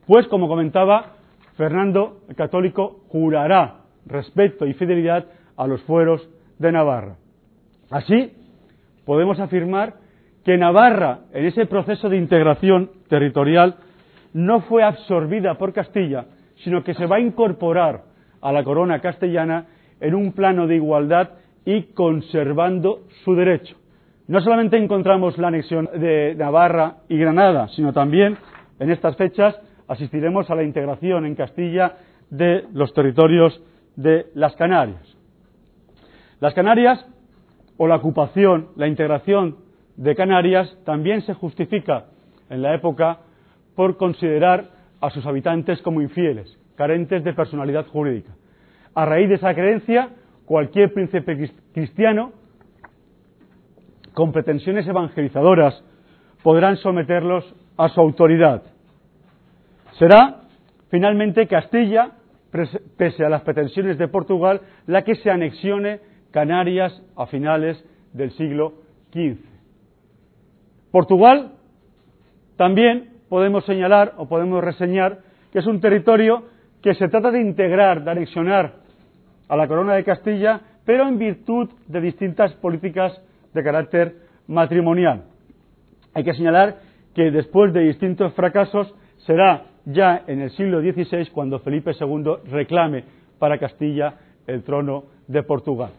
Pues, 0.07 0.27
como 0.29 0.49
comentaba, 0.49 1.17
Fernando 1.57 2.21
el 2.29 2.37
Católico 2.37 3.01
jurará 3.09 3.81
respeto 4.07 4.67
y 4.67 4.75
fidelidad 4.75 5.27
a 5.57 5.67
los 5.67 5.83
fueros 5.83 6.27
de 6.59 6.73
Navarra. 6.73 7.17
Así, 7.91 8.33
podemos 9.05 9.39
afirmar 9.39 9.97
que 10.45 10.57
Navarra, 10.57 11.21
en 11.33 11.45
ese 11.45 11.67
proceso 11.67 12.09
de 12.09 12.17
integración 12.17 12.91
territorial, 13.09 13.77
no 14.33 14.61
fue 14.61 14.83
absorbida 14.83 15.57
por 15.59 15.73
Castilla, 15.73 16.27
sino 16.65 16.83
que 16.85 16.95
se 16.95 17.07
va 17.07 17.17
a 17.17 17.21
incorporar 17.21 18.08
a 18.41 18.53
la 18.53 18.65
corona 18.65 19.01
castellana 19.01 19.67
en 20.01 20.15
un 20.15 20.33
plano 20.33 20.67
de 20.67 20.77
igualdad 20.77 21.31
y 21.65 21.83
conservando 21.95 23.01
su 23.25 23.35
derecho. 23.35 23.77
No 24.27 24.41
solamente 24.41 24.77
encontramos 24.77 25.39
la 25.39 25.49
anexión 25.49 25.89
de 25.95 26.35
Navarra 26.35 26.99
y 27.09 27.17
Granada, 27.17 27.69
sino 27.69 27.93
también 27.93 28.37
en 28.79 28.91
estas 28.91 29.17
fechas 29.17 29.59
asistiremos 29.89 30.51
a 30.51 30.55
la 30.55 30.63
integración 30.63 31.25
en 31.25 31.35
Castilla 31.35 31.97
de 32.31 32.65
los 32.73 32.93
territorios 32.93 33.61
de 33.97 34.27
las 34.35 34.55
Canarias. 34.57 35.17
Las 36.41 36.55
Canarias, 36.55 37.05
o 37.79 37.87
la 37.87 37.97
ocupación, 37.97 38.69
la 38.77 38.87
integración 38.87 39.57
de 39.97 40.15
Canarias, 40.15 40.77
también 40.85 41.23
se 41.23 41.35
justifica 41.35 42.07
en 42.51 42.63
la 42.63 42.75
época 42.75 43.21
por 43.75 43.97
considerar 43.97 44.71
a 45.01 45.11
sus 45.11 45.25
habitantes 45.27 45.81
como 45.83 46.03
infieles, 46.03 46.58
carentes 46.79 47.25
de 47.25 47.33
personalidad 47.33 47.89
jurídica. 47.89 48.31
A 48.95 49.05
raíz 49.05 49.29
de 49.29 49.35
esa 49.35 49.53
creencia, 49.53 50.11
cualquier 50.45 50.93
príncipe 50.95 51.51
cristiano 51.75 52.33
con 54.15 54.31
pretensiones 54.31 54.87
evangelizadoras 54.87 55.83
podrán 56.45 56.77
someterlos 56.77 57.53
a 57.77 57.89
su 57.89 58.01
autoridad. 58.01 58.63
Será 59.99 60.43
finalmente 60.89 61.49
Castilla, 61.49 62.13
pese 62.97 63.25
a 63.25 63.29
las 63.29 63.43
pretensiones 63.43 63.99
de 63.99 64.07
Portugal, 64.07 64.61
la 64.87 65.03
que 65.03 65.17
se 65.17 65.33
anexione 65.33 65.99
Canarias 66.31 67.03
a 67.17 67.27
finales 67.27 67.85
del 68.13 68.31
siglo 68.33 68.75
XV. 69.13 69.39
Portugal 70.93 71.55
también 72.57 73.15
podemos 73.29 73.65
señalar 73.65 74.15
o 74.17 74.29
podemos 74.29 74.63
reseñar 74.63 75.19
que 75.51 75.59
es 75.59 75.67
un 75.67 75.81
territorio 75.81 76.45
que 76.83 76.95
se 76.95 77.09
trata 77.09 77.31
de 77.31 77.41
integrar, 77.41 78.05
de 78.05 78.11
anexionar 78.11 78.75
a 79.49 79.57
la 79.57 79.67
corona 79.67 79.95
de 79.95 80.05
Castilla, 80.05 80.61
pero 80.85 81.09
en 81.09 81.19
virtud 81.19 81.69
de 81.87 82.01
distintas 82.01 82.53
políticas 82.55 83.21
de 83.53 83.63
carácter 83.63 84.17
matrimonial. 84.47 85.25
Hay 86.15 86.25
que 86.25 86.35
señalar 86.35 86.77
que 87.15 87.31
después 87.31 87.73
de 87.73 87.81
distintos 87.81 88.33
fracasos 88.35 88.95
será 89.19 89.65
ya 89.85 90.25
en 90.27 90.41
el 90.41 90.51
siglo 90.51 90.81
XVI 90.81 91.31
cuando 91.33 91.59
Felipe 91.61 91.93
II 91.99 92.51
reclame 92.51 93.05
para 93.39 93.59
Castilla 93.59 94.15
el 94.47 94.63
trono 94.63 95.05
de 95.27 95.43
Portugal. 95.43 95.91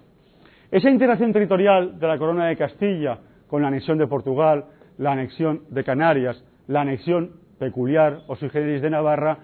Esa 0.71 0.89
integración 0.89 1.33
territorial 1.33 1.99
de 1.99 2.07
la 2.07 2.17
corona 2.17 2.47
de 2.47 2.55
Castilla 2.55 3.19
con 3.47 3.61
la 3.61 3.69
anexión 3.69 3.97
de 3.97 4.07
Portugal, 4.07 4.65
la 4.97 5.11
anexión 5.11 5.61
de 5.69 5.83
Canarias, 5.83 6.43
la 6.67 6.81
anexión 6.81 7.31
peculiar 7.57 8.21
o 8.27 8.35
sui 8.35 8.49
generis 8.49 8.81
de 8.81 8.89
Navarra 8.89 9.37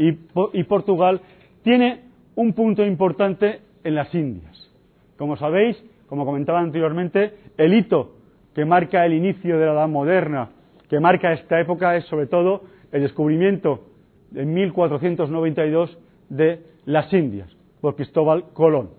y, 0.00 0.64
Portugal 0.64 1.20
tiene 1.62 2.00
un 2.34 2.54
punto 2.54 2.84
importante 2.84 3.60
en 3.84 3.94
las 3.94 4.14
Indias. 4.14 4.70
Como 5.18 5.36
sabéis, 5.36 5.76
como 6.08 6.24
comentaba 6.24 6.60
anteriormente, 6.60 7.34
el 7.58 7.74
hito 7.74 8.12
que 8.54 8.64
marca 8.64 9.04
el 9.04 9.12
inicio 9.12 9.58
de 9.58 9.66
la 9.66 9.72
Edad 9.72 9.88
Moderna, 9.88 10.48
que 10.88 10.98
marca 11.00 11.32
esta 11.32 11.60
época, 11.60 11.96
es 11.96 12.06
sobre 12.06 12.26
todo 12.26 12.62
el 12.92 13.02
descubrimiento 13.02 13.88
en 14.34 14.54
1492 14.54 15.98
de 16.30 16.62
las 16.86 17.12
Indias 17.12 17.54
por 17.82 17.94
Cristóbal 17.94 18.44
Colón. 18.54 18.90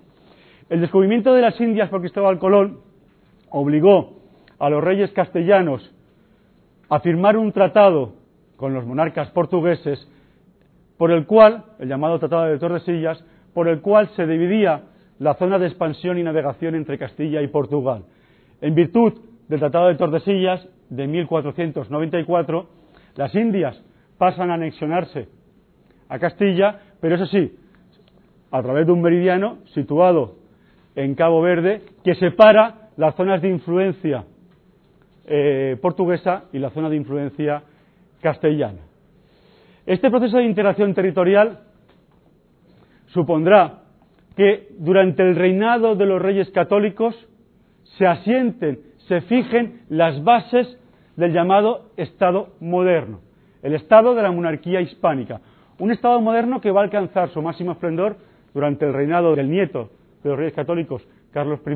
El 0.69 0.81
descubrimiento 0.81 1.33
de 1.33 1.41
las 1.41 1.59
Indias 1.59 1.89
por 1.89 2.01
Cristóbal 2.01 2.37
Colón 2.37 2.77
obligó 3.49 4.19
a 4.59 4.69
los 4.69 4.83
reyes 4.83 5.11
castellanos 5.13 5.91
a 6.89 6.99
firmar 6.99 7.37
un 7.37 7.51
tratado 7.51 8.13
con 8.55 8.75
los 8.75 8.85
monarcas 8.85 9.31
portugueses 9.31 10.07
por 11.01 11.11
el 11.11 11.25
cual, 11.25 11.63
el 11.79 11.89
llamado 11.89 12.19
Tratado 12.19 12.43
de 12.43 12.59
Tordesillas, 12.59 13.25
por 13.55 13.67
el 13.67 13.81
cual 13.81 14.09
se 14.09 14.27
dividía 14.27 14.83
la 15.17 15.33
zona 15.33 15.57
de 15.57 15.65
expansión 15.65 16.19
y 16.19 16.23
navegación 16.23 16.75
entre 16.75 16.99
Castilla 16.99 17.41
y 17.41 17.47
Portugal. 17.47 18.03
En 18.61 18.75
virtud 18.75 19.13
del 19.47 19.59
Tratado 19.59 19.87
de 19.87 19.95
Tordesillas 19.95 20.63
de 20.91 21.07
1494, 21.07 22.67
las 23.15 23.33
Indias 23.33 23.83
pasan 24.19 24.51
a 24.51 24.53
anexionarse 24.53 25.27
a 26.07 26.19
Castilla, 26.19 26.79
pero 26.99 27.15
eso 27.15 27.25
sí, 27.25 27.51
a 28.51 28.61
través 28.61 28.85
de 28.85 28.91
un 28.91 29.01
meridiano 29.01 29.57
situado 29.73 30.35
en 30.95 31.15
Cabo 31.15 31.41
Verde 31.41 31.81
que 32.03 32.13
separa 32.13 32.89
las 32.97 33.15
zonas 33.15 33.41
de 33.41 33.49
influencia 33.49 34.25
eh, 35.25 35.79
portuguesa 35.81 36.43
y 36.53 36.59
la 36.59 36.69
zona 36.69 36.91
de 36.91 36.97
influencia 36.97 37.63
castellana. 38.21 38.90
Este 39.85 40.09
proceso 40.09 40.37
de 40.37 40.45
integración 40.45 40.93
territorial 40.93 41.59
supondrá 43.07 43.79
que 44.35 44.67
durante 44.79 45.23
el 45.23 45.35
reinado 45.35 45.95
de 45.95 46.05
los 46.05 46.21
reyes 46.21 46.49
católicos 46.51 47.15
se 47.97 48.07
asienten, 48.07 48.79
se 49.07 49.21
fijen 49.21 49.81
las 49.89 50.23
bases 50.23 50.77
del 51.15 51.33
llamado 51.33 51.91
Estado 51.97 52.49
moderno, 52.59 53.19
el 53.63 53.73
Estado 53.73 54.15
de 54.15 54.21
la 54.21 54.31
monarquía 54.31 54.81
hispánica, 54.81 55.41
un 55.79 55.91
Estado 55.91 56.21
moderno 56.21 56.61
que 56.61 56.71
va 56.71 56.81
a 56.81 56.83
alcanzar 56.83 57.29
su 57.29 57.41
máximo 57.41 57.73
esplendor 57.73 58.17
durante 58.53 58.85
el 58.85 58.93
reinado 58.93 59.35
del 59.35 59.49
nieto 59.49 59.89
de 60.23 60.29
los 60.29 60.37
reyes 60.37 60.53
católicos, 60.53 61.05
Carlos 61.31 61.59
I 61.65 61.75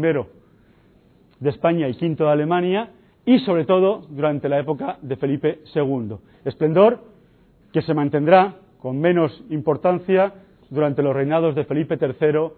de 1.39 1.49
España 1.49 1.89
y 1.89 1.91
V 1.91 2.15
de 2.15 2.29
Alemania, 2.29 2.89
y 3.25 3.39
sobre 3.39 3.65
todo 3.65 4.05
durante 4.09 4.47
la 4.47 4.59
época 4.59 4.97
de 5.01 5.15
Felipe 5.15 5.59
II. 5.73 6.15
Esplendor 6.45 7.14
que 7.75 7.81
se 7.81 7.93
mantendrá 7.93 8.55
con 8.79 9.01
menos 9.01 9.43
importancia 9.49 10.31
durante 10.69 11.03
los 11.03 11.13
reinados 11.13 11.55
de 11.55 11.65
Felipe 11.65 11.97
III, 11.99 12.51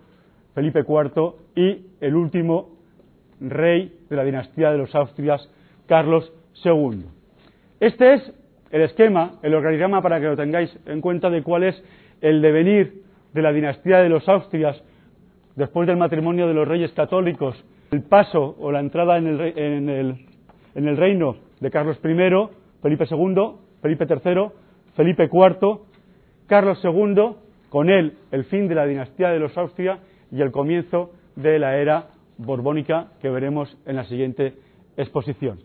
Felipe 0.54 0.82
IV 0.82 1.34
y 1.56 1.88
el 2.02 2.16
último 2.16 2.70
rey 3.42 3.98
de 4.12 4.16
la 4.16 4.24
dinastía 4.24 4.70
de 4.70 4.78
los 4.78 4.94
Austrias, 4.94 5.50
Carlos 5.88 6.32
II. 6.64 7.06
Este 7.80 8.14
es 8.14 8.32
el 8.70 8.82
esquema, 8.84 9.40
el 9.42 9.56
organigrama 9.56 10.04
para 10.04 10.20
que 10.20 10.28
lo 10.28 10.36
tengáis 10.38 10.70
en 10.86 11.02
cuenta 11.02 11.32
de 11.32 11.42
cuál 11.42 11.64
es 11.64 11.84
el 12.22 12.40
devenir 12.40 13.02
de 13.34 13.42
la 13.42 13.52
dinastía 13.52 13.98
de 14.04 14.10
los 14.10 14.30
Austrias 14.30 14.80
después 15.56 15.88
del 15.88 15.98
matrimonio 15.98 16.48
de 16.48 16.54
los 16.54 16.68
reyes 16.68 16.92
católicos, 16.92 17.56
el 17.90 18.04
paso 18.04 18.56
o 18.60 18.72
la 18.72 18.82
entrada 18.82 19.18
en 19.18 19.26
el, 19.26 20.28
en 20.76 20.88
el 20.88 20.96
reino 20.96 21.38
de 21.60 21.72
Carlos 21.72 21.98
I, 22.04 22.50
Felipe 22.84 23.06
II, 23.10 23.36
Felipe 23.82 24.06
III, 24.08 24.52
Felipe 24.98 25.30
IV, 25.32 25.82
Carlos 26.48 26.84
II, 26.84 27.36
con 27.70 27.92
él 27.92 28.18
el 28.32 28.46
fin 28.46 28.68
de 28.68 28.74
la 28.74 28.88
dinastía 28.88 29.30
de 29.30 29.38
los 29.38 29.56
Austria 29.56 30.00
y 30.32 30.42
el 30.42 30.52
comienzo 30.52 31.12
de 31.36 31.60
la 31.60 31.78
era 31.78 32.08
borbónica 32.40 33.10
que 33.22 33.30
veremos 33.30 33.78
en 33.86 33.96
la 33.96 34.06
siguiente 34.06 34.56
exposición. 34.98 35.60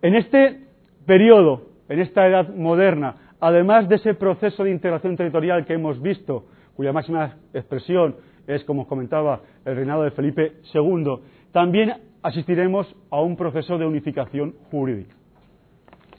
En 0.00 0.14
este 0.14 0.60
periodo, 1.06 1.62
en 1.88 1.98
esta 1.98 2.24
edad 2.24 2.54
moderna, 2.54 3.34
además 3.40 3.88
de 3.88 3.96
ese 3.96 4.14
proceso 4.14 4.62
de 4.62 4.70
integración 4.70 5.16
territorial 5.16 5.66
que 5.66 5.74
hemos 5.74 6.00
visto, 6.00 6.44
cuya 6.76 6.92
máxima 6.92 7.34
expresión 7.52 8.14
es, 8.46 8.62
como 8.62 8.86
comentaba, 8.86 9.40
el 9.64 9.74
reinado 9.74 10.04
de 10.04 10.12
Felipe 10.12 10.52
II, 10.72 11.16
también 11.50 11.94
asistiremos 12.22 12.94
a 13.10 13.20
un 13.20 13.36
proceso 13.36 13.76
de 13.76 13.86
unificación 13.86 14.54
jurídica. 14.70 15.16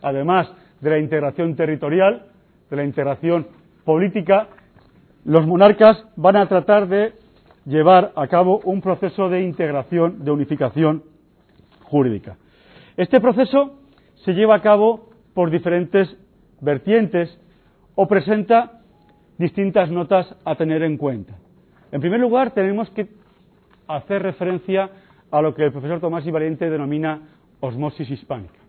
Además 0.01 0.53
de 0.83 0.89
la 0.89 0.99
integración 0.99 1.55
territorial, 1.55 2.25
de 2.69 2.75
la 2.75 2.83
integración 2.83 3.47
política, 3.85 4.49
los 5.23 5.47
monarcas 5.47 6.03
van 6.17 6.35
a 6.35 6.47
tratar 6.47 6.87
de 6.89 7.13
llevar 7.65 8.11
a 8.17 8.27
cabo 8.27 8.59
un 8.65 8.81
proceso 8.81 9.29
de 9.29 9.41
integración, 9.41 10.25
de 10.25 10.31
unificación 10.31 11.03
jurídica. 11.83 12.35
Este 12.97 13.21
proceso 13.21 13.79
se 14.25 14.33
lleva 14.33 14.55
a 14.55 14.61
cabo 14.61 15.09
por 15.33 15.49
diferentes 15.49 16.17
vertientes 16.59 17.39
o 17.95 18.05
presenta 18.05 18.81
distintas 19.37 19.89
notas 19.89 20.35
a 20.43 20.55
tener 20.55 20.83
en 20.83 20.97
cuenta. 20.97 21.33
En 21.93 22.01
primer 22.01 22.19
lugar, 22.19 22.51
tenemos 22.51 22.89
que 22.89 23.07
hacer 23.87 24.21
referencia 24.21 24.89
a 25.31 25.41
lo 25.41 25.55
que 25.55 25.63
el 25.63 25.71
profesor 25.71 26.01
Tomás 26.01 26.25
y 26.27 26.31
Valiente 26.31 26.69
denomina 26.69 27.21
osmosis 27.61 28.09
hispánica. 28.09 28.59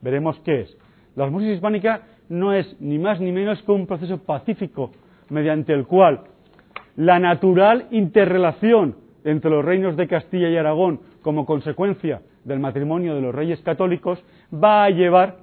Veremos 0.00 0.40
qué 0.40 0.62
es. 0.62 0.78
La 1.20 1.26
osmosis 1.26 1.56
hispánica 1.56 2.00
no 2.30 2.54
es 2.54 2.80
ni 2.80 2.98
más 2.98 3.20
ni 3.20 3.30
menos 3.30 3.62
que 3.62 3.72
un 3.72 3.86
proceso 3.86 4.16
pacífico 4.24 4.90
mediante 5.28 5.74
el 5.74 5.84
cual 5.86 6.22
la 6.96 7.18
natural 7.18 7.88
interrelación 7.90 8.96
entre 9.22 9.50
los 9.50 9.62
reinos 9.62 9.98
de 9.98 10.08
Castilla 10.08 10.48
y 10.48 10.56
Aragón 10.56 10.98
como 11.20 11.44
consecuencia 11.44 12.22
del 12.42 12.58
matrimonio 12.58 13.14
de 13.14 13.20
los 13.20 13.34
reyes 13.34 13.60
católicos 13.60 14.18
va 14.50 14.84
a 14.84 14.88
llevar 14.88 15.36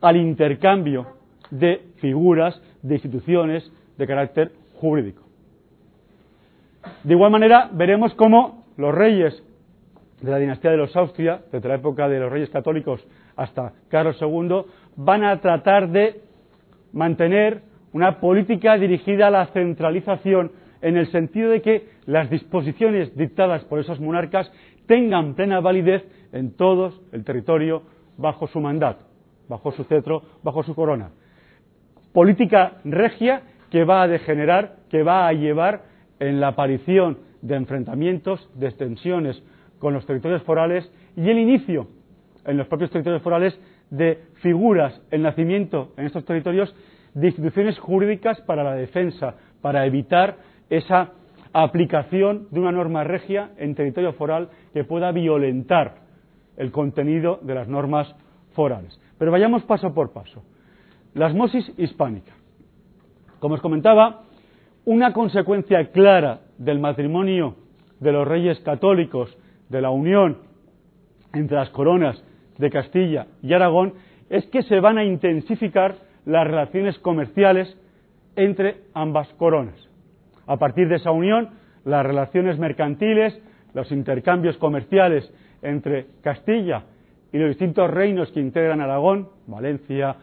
al 0.00 0.16
intercambio 0.16 1.06
de 1.52 1.82
figuras, 1.98 2.60
de 2.82 2.94
instituciones 2.94 3.72
de 3.96 4.06
carácter 4.08 4.50
jurídico. 4.74 5.22
De 7.04 7.14
igual 7.14 7.30
manera, 7.30 7.70
veremos 7.72 8.12
cómo 8.14 8.64
los 8.76 8.92
reyes 8.92 9.40
de 10.20 10.30
la 10.30 10.38
dinastía 10.38 10.72
de 10.72 10.78
los 10.78 10.96
Austria, 10.96 11.42
desde 11.52 11.68
la 11.68 11.76
época 11.76 12.08
de 12.08 12.18
los 12.18 12.32
reyes 12.32 12.50
católicos 12.50 13.06
hasta 13.36 13.72
Carlos 13.88 14.16
II, 14.20 14.62
van 14.96 15.24
a 15.24 15.40
tratar 15.40 15.90
de 15.90 16.22
mantener 16.92 17.62
una 17.92 18.20
política 18.20 18.76
dirigida 18.76 19.28
a 19.28 19.30
la 19.30 19.46
centralización 19.46 20.52
en 20.82 20.96
el 20.96 21.06
sentido 21.10 21.50
de 21.50 21.62
que 21.62 21.88
las 22.06 22.30
disposiciones 22.30 23.14
dictadas 23.16 23.64
por 23.64 23.78
esos 23.78 24.00
monarcas 24.00 24.50
tengan 24.86 25.34
plena 25.34 25.60
validez 25.60 26.04
en 26.32 26.56
todo 26.56 26.92
el 27.12 27.24
territorio 27.24 27.82
bajo 28.16 28.46
su 28.46 28.60
mandato, 28.60 29.04
bajo 29.48 29.72
su 29.72 29.84
cetro, 29.84 30.22
bajo 30.42 30.62
su 30.62 30.74
corona. 30.74 31.10
Política 32.12 32.78
regia 32.84 33.42
que 33.70 33.84
va 33.84 34.02
a 34.02 34.08
degenerar, 34.08 34.76
que 34.90 35.02
va 35.02 35.26
a 35.26 35.32
llevar 35.32 35.82
en 36.18 36.40
la 36.40 36.48
aparición 36.48 37.18
de 37.42 37.56
enfrentamientos, 37.56 38.48
de 38.54 38.68
extensiones 38.68 39.42
con 39.78 39.92
los 39.92 40.06
territorios 40.06 40.42
forales 40.42 40.90
y 41.16 41.28
el 41.28 41.38
inicio 41.38 41.88
en 42.44 42.56
los 42.56 42.66
propios 42.68 42.90
territorios 42.90 43.22
forales 43.22 43.58
de 43.90 44.24
figuras, 44.42 45.00
el 45.10 45.22
nacimiento 45.22 45.92
en 45.96 46.06
estos 46.06 46.24
territorios 46.24 46.74
de 47.14 47.28
instituciones 47.28 47.78
jurídicas 47.78 48.40
para 48.42 48.64
la 48.64 48.74
defensa, 48.74 49.34
para 49.62 49.86
evitar 49.86 50.36
esa 50.68 51.12
aplicación 51.52 52.48
de 52.50 52.60
una 52.60 52.72
norma 52.72 53.04
regia 53.04 53.50
en 53.56 53.74
territorio 53.74 54.12
foral 54.12 54.50
que 54.74 54.84
pueda 54.84 55.12
violentar 55.12 56.06
el 56.56 56.70
contenido 56.70 57.38
de 57.42 57.54
las 57.54 57.68
normas 57.68 58.14
forales. 58.52 59.00
Pero 59.18 59.32
vayamos 59.32 59.62
paso 59.64 59.94
por 59.94 60.12
paso. 60.12 60.42
La 61.14 61.26
osmosis 61.26 61.72
hispánica. 61.78 62.32
Como 63.38 63.54
os 63.54 63.60
comentaba, 63.60 64.24
una 64.84 65.12
consecuencia 65.12 65.90
clara 65.90 66.40
del 66.58 66.78
matrimonio 66.78 67.56
de 68.00 68.12
los 68.12 68.28
reyes 68.28 68.60
católicos, 68.60 69.36
de 69.68 69.80
la 69.80 69.90
unión 69.90 70.38
entre 71.32 71.56
las 71.56 71.70
coronas 71.70 72.22
de 72.58 72.70
Castilla 72.70 73.26
y 73.42 73.52
Aragón, 73.52 73.94
es 74.28 74.46
que 74.46 74.62
se 74.62 74.80
van 74.80 74.98
a 74.98 75.04
intensificar 75.04 75.96
las 76.24 76.46
relaciones 76.46 76.98
comerciales 76.98 77.76
entre 78.34 78.82
ambas 78.94 79.28
coronas. 79.34 79.76
A 80.46 80.56
partir 80.56 80.88
de 80.88 80.96
esa 80.96 81.10
unión, 81.10 81.50
las 81.84 82.04
relaciones 82.04 82.58
mercantiles, 82.58 83.40
los 83.74 83.90
intercambios 83.92 84.56
comerciales 84.58 85.32
entre 85.62 86.06
Castilla 86.22 86.84
y 87.32 87.38
los 87.38 87.48
distintos 87.48 87.90
reinos 87.90 88.30
que 88.32 88.40
integran 88.40 88.80
Aragón, 88.80 89.28
Valencia, 89.46 90.16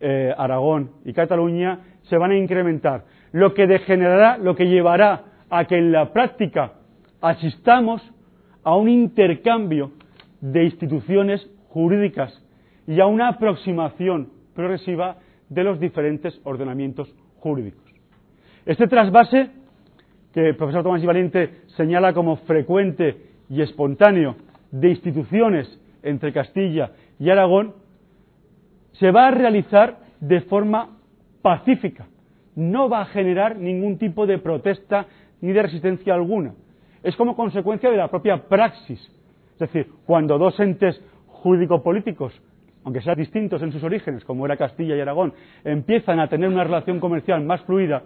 eh, 0.00 0.32
Aragón 0.36 0.90
y 1.04 1.12
Cataluña, 1.12 1.80
se 2.02 2.16
van 2.16 2.30
a 2.30 2.36
incrementar 2.36 3.04
lo 3.32 3.54
que 3.54 3.66
degenerará, 3.66 4.38
lo 4.38 4.54
que 4.54 4.66
llevará 4.66 5.24
a 5.50 5.64
que 5.64 5.76
en 5.76 5.92
la 5.92 6.12
práctica 6.12 6.72
asistamos 7.20 8.02
a 8.62 8.76
un 8.76 8.88
intercambio 8.88 9.92
de 10.40 10.64
instituciones 10.64 11.48
jurídicas 11.70 12.32
y 12.86 13.00
a 13.00 13.06
una 13.06 13.28
aproximación 13.28 14.28
progresiva 14.54 15.16
de 15.48 15.64
los 15.64 15.80
diferentes 15.80 16.38
ordenamientos 16.44 17.12
jurídicos. 17.38 17.90
Este 18.66 18.86
trasvase, 18.86 19.50
que 20.32 20.48
el 20.48 20.56
profesor 20.56 20.82
Tomás 20.82 21.02
y 21.02 21.06
Valiente 21.06 21.62
señala 21.76 22.12
como 22.12 22.36
frecuente 22.36 23.16
y 23.48 23.62
espontáneo 23.62 24.36
de 24.70 24.90
instituciones 24.90 25.80
entre 26.02 26.32
Castilla 26.32 26.92
y 27.18 27.30
Aragón, 27.30 27.74
se 28.92 29.10
va 29.10 29.28
a 29.28 29.30
realizar 29.30 29.98
de 30.20 30.40
forma 30.42 30.98
pacífica, 31.42 32.06
no 32.54 32.88
va 32.88 33.02
a 33.02 33.06
generar 33.06 33.56
ningún 33.56 33.98
tipo 33.98 34.26
de 34.26 34.38
protesta 34.38 35.06
ni 35.40 35.52
de 35.52 35.62
resistencia 35.62 36.14
alguna. 36.14 36.54
Es 37.02 37.16
como 37.16 37.34
consecuencia 37.34 37.90
de 37.90 37.96
la 37.96 38.08
propia 38.08 38.36
praxis. 38.48 39.00
Es 39.52 39.58
decir, 39.58 39.90
cuando 40.06 40.38
dos 40.38 40.58
entes 40.60 41.02
jurídico-políticos, 41.42 42.32
aunque 42.84 43.02
sean 43.02 43.16
distintos 43.16 43.62
en 43.62 43.72
sus 43.72 43.82
orígenes, 43.82 44.24
como 44.24 44.46
era 44.46 44.56
Castilla 44.56 44.96
y 44.96 45.00
Aragón, 45.00 45.34
empiezan 45.64 46.20
a 46.20 46.28
tener 46.28 46.48
una 46.48 46.64
relación 46.64 47.00
comercial 47.00 47.44
más 47.44 47.60
fluida, 47.62 48.02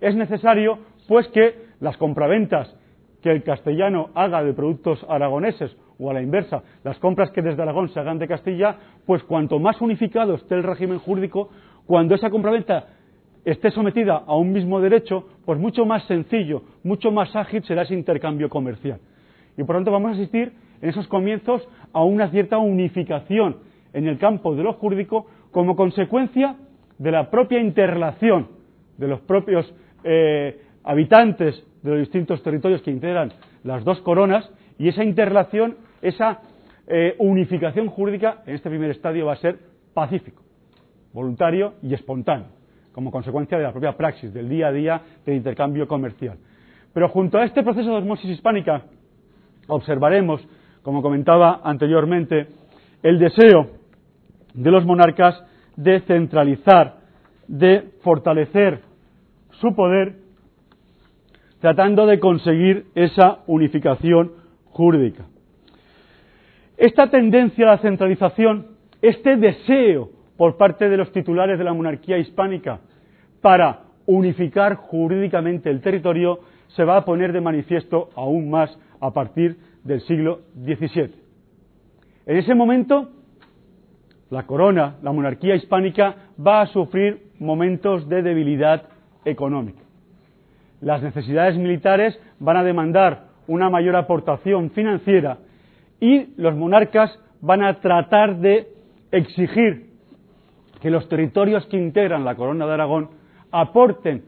es 0.00 0.14
necesario 0.14 0.78
pues 1.08 1.26
que 1.28 1.54
las 1.80 1.96
compraventas 1.96 2.74
que 3.22 3.30
el 3.30 3.42
castellano 3.42 4.10
haga 4.14 4.42
de 4.42 4.52
productos 4.52 5.04
aragoneses 5.08 5.76
o 5.98 6.10
a 6.10 6.14
la 6.14 6.22
inversa, 6.22 6.62
las 6.82 6.98
compras 6.98 7.30
que 7.30 7.42
desde 7.42 7.62
Aragón 7.62 7.88
se 7.90 8.00
hagan 8.00 8.18
de 8.18 8.26
Castilla, 8.26 8.76
pues 9.06 9.22
cuanto 9.22 9.58
más 9.58 9.80
unificado 9.80 10.34
esté 10.34 10.56
el 10.56 10.64
régimen 10.64 10.98
jurídico, 10.98 11.50
cuando 11.86 12.14
esa 12.14 12.30
compraventa 12.30 12.86
esté 13.44 13.70
sometida 13.70 14.22
a 14.26 14.34
un 14.36 14.52
mismo 14.52 14.80
derecho, 14.80 15.28
pues 15.44 15.58
mucho 15.58 15.84
más 15.84 16.04
sencillo, 16.06 16.62
mucho 16.82 17.12
más 17.12 17.34
ágil 17.36 17.62
será 17.64 17.82
ese 17.82 17.94
intercambio 17.94 18.48
comercial. 18.48 18.98
Y 19.56 19.62
por 19.64 19.76
tanto 19.76 19.92
vamos 19.92 20.12
a 20.12 20.14
asistir 20.14 20.52
en 20.82 20.90
esos 20.90 21.06
comienzos 21.08 21.66
a 21.92 22.04
una 22.04 22.28
cierta 22.28 22.58
unificación 22.58 23.56
en 23.92 24.06
el 24.06 24.18
campo 24.18 24.54
de 24.54 24.62
lo 24.62 24.74
jurídico 24.74 25.26
como 25.50 25.76
consecuencia 25.76 26.56
de 26.98 27.10
la 27.10 27.30
propia 27.30 27.60
interrelación 27.60 28.48
de 28.98 29.08
los 29.08 29.20
propios 29.20 29.72
eh, 30.04 30.60
habitantes 30.84 31.64
de 31.82 31.90
los 31.90 32.00
distintos 32.00 32.42
territorios 32.42 32.82
que 32.82 32.90
integran 32.90 33.32
las 33.64 33.84
dos 33.84 34.00
coronas 34.00 34.50
y 34.78 34.88
esa 34.88 35.04
interrelación, 35.04 35.76
esa 36.02 36.40
eh, 36.86 37.14
unificación 37.18 37.88
jurídica 37.88 38.42
en 38.46 38.56
este 38.56 38.68
primer 38.68 38.90
estadio 38.90 39.26
va 39.26 39.34
a 39.34 39.36
ser 39.36 39.58
pacífico, 39.94 40.42
voluntario 41.12 41.74
y 41.82 41.94
espontáneo 41.94 42.62
como 42.92 43.10
consecuencia 43.10 43.56
de 43.56 43.64
la 43.64 43.72
propia 43.72 43.96
praxis, 43.96 44.32
del 44.32 44.48
día 44.48 44.68
a 44.68 44.72
día 44.72 45.02
del 45.24 45.36
intercambio 45.36 45.88
comercial. 45.88 46.36
Pero 46.92 47.08
junto 47.08 47.38
a 47.38 47.44
este 47.44 47.62
proceso 47.62 47.90
de 47.90 47.96
osmosis 47.96 48.30
hispánica, 48.30 48.82
observaremos, 49.66 50.46
como 50.82 51.02
comentaba 51.02 51.60
anteriormente, 51.64 52.48
el 53.02 53.18
deseo 53.18 53.70
de 54.54 54.70
los 54.70 54.84
monarcas 54.84 55.42
de 55.76 56.00
centralizar, 56.00 56.96
de 57.46 57.92
fortalecer 58.02 58.80
su 59.52 59.74
poder, 59.74 60.16
tratando 61.60 62.06
de 62.06 62.18
conseguir 62.18 62.86
esa 62.94 63.38
unificación 63.46 64.32
jurídica. 64.66 65.24
Esta 66.76 67.08
tendencia 67.10 67.66
a 67.66 67.76
la 67.76 67.78
centralización, 67.78 68.66
este 69.00 69.36
deseo 69.36 70.10
por 70.36 70.56
parte 70.56 70.88
de 70.88 70.96
los 70.96 71.12
titulares 71.12 71.58
de 71.58 71.64
la 71.64 71.74
monarquía 71.74 72.18
hispánica 72.18 72.80
para 73.40 73.82
unificar 74.06 74.74
jurídicamente 74.74 75.70
el 75.70 75.80
territorio 75.80 76.40
se 76.68 76.84
va 76.84 76.96
a 76.96 77.04
poner 77.04 77.32
de 77.32 77.40
manifiesto 77.40 78.08
aún 78.16 78.50
más 78.50 78.76
a 79.00 79.12
partir 79.12 79.56
del 79.84 80.00
siglo 80.02 80.40
XVII. 80.62 81.14
En 82.26 82.36
ese 82.36 82.54
momento, 82.54 83.10
la 84.30 84.46
corona, 84.46 84.96
la 85.02 85.12
monarquía 85.12 85.54
hispánica, 85.54 86.16
va 86.44 86.62
a 86.62 86.66
sufrir 86.66 87.32
momentos 87.38 88.08
de 88.08 88.22
debilidad 88.22 88.84
económica. 89.24 89.80
Las 90.80 91.02
necesidades 91.02 91.56
militares 91.56 92.18
van 92.38 92.56
a 92.56 92.64
demandar 92.64 93.28
una 93.46 93.70
mayor 93.70 93.96
aportación 93.96 94.70
financiera 94.70 95.38
y 96.00 96.32
los 96.36 96.56
monarcas 96.56 97.18
van 97.40 97.62
a 97.62 97.80
tratar 97.80 98.38
de 98.38 98.68
exigir 99.10 99.90
que 100.80 100.90
los 100.90 101.08
territorios 101.08 101.66
que 101.66 101.76
integran 101.76 102.24
la 102.24 102.34
corona 102.34 102.66
de 102.66 102.72
Aragón 102.72 103.10
aporten 103.50 104.24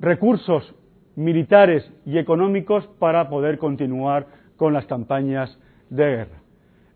recursos 0.00 0.74
militares 1.16 1.90
y 2.04 2.18
económicos 2.18 2.86
para 2.98 3.28
poder 3.28 3.58
continuar 3.58 4.26
con 4.56 4.72
las 4.72 4.86
campañas 4.86 5.58
de 5.90 6.04
guerra. 6.04 6.38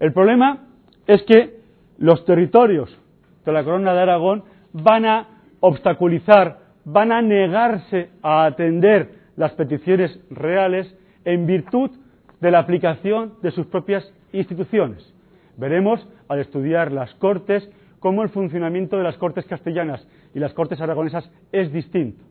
El 0.00 0.12
problema 0.12 0.66
es 1.06 1.22
que 1.24 1.58
los 1.98 2.24
territorios 2.24 2.96
de 3.44 3.52
la 3.52 3.64
corona 3.64 3.94
de 3.94 4.00
Aragón 4.00 4.44
van 4.72 5.06
a 5.06 5.28
obstaculizar, 5.60 6.58
van 6.84 7.12
a 7.12 7.22
negarse 7.22 8.10
a 8.22 8.44
atender 8.44 9.10
las 9.36 9.52
peticiones 9.52 10.18
reales 10.30 10.94
en 11.24 11.46
virtud 11.46 11.90
de 12.40 12.50
la 12.50 12.60
aplicación 12.60 13.34
de 13.42 13.50
sus 13.50 13.66
propias 13.66 14.12
instituciones. 14.32 15.14
Veremos 15.56 16.06
al 16.28 16.40
estudiar 16.40 16.92
las 16.92 17.12
Cortes 17.14 17.68
cómo 17.98 18.22
el 18.22 18.28
funcionamiento 18.28 18.96
de 18.96 19.02
las 19.02 19.16
Cortes 19.16 19.44
castellanas 19.46 20.06
y 20.34 20.38
las 20.38 20.54
Cortes 20.54 20.80
aragonesas 20.80 21.28
es 21.50 21.72
distinto. 21.72 22.27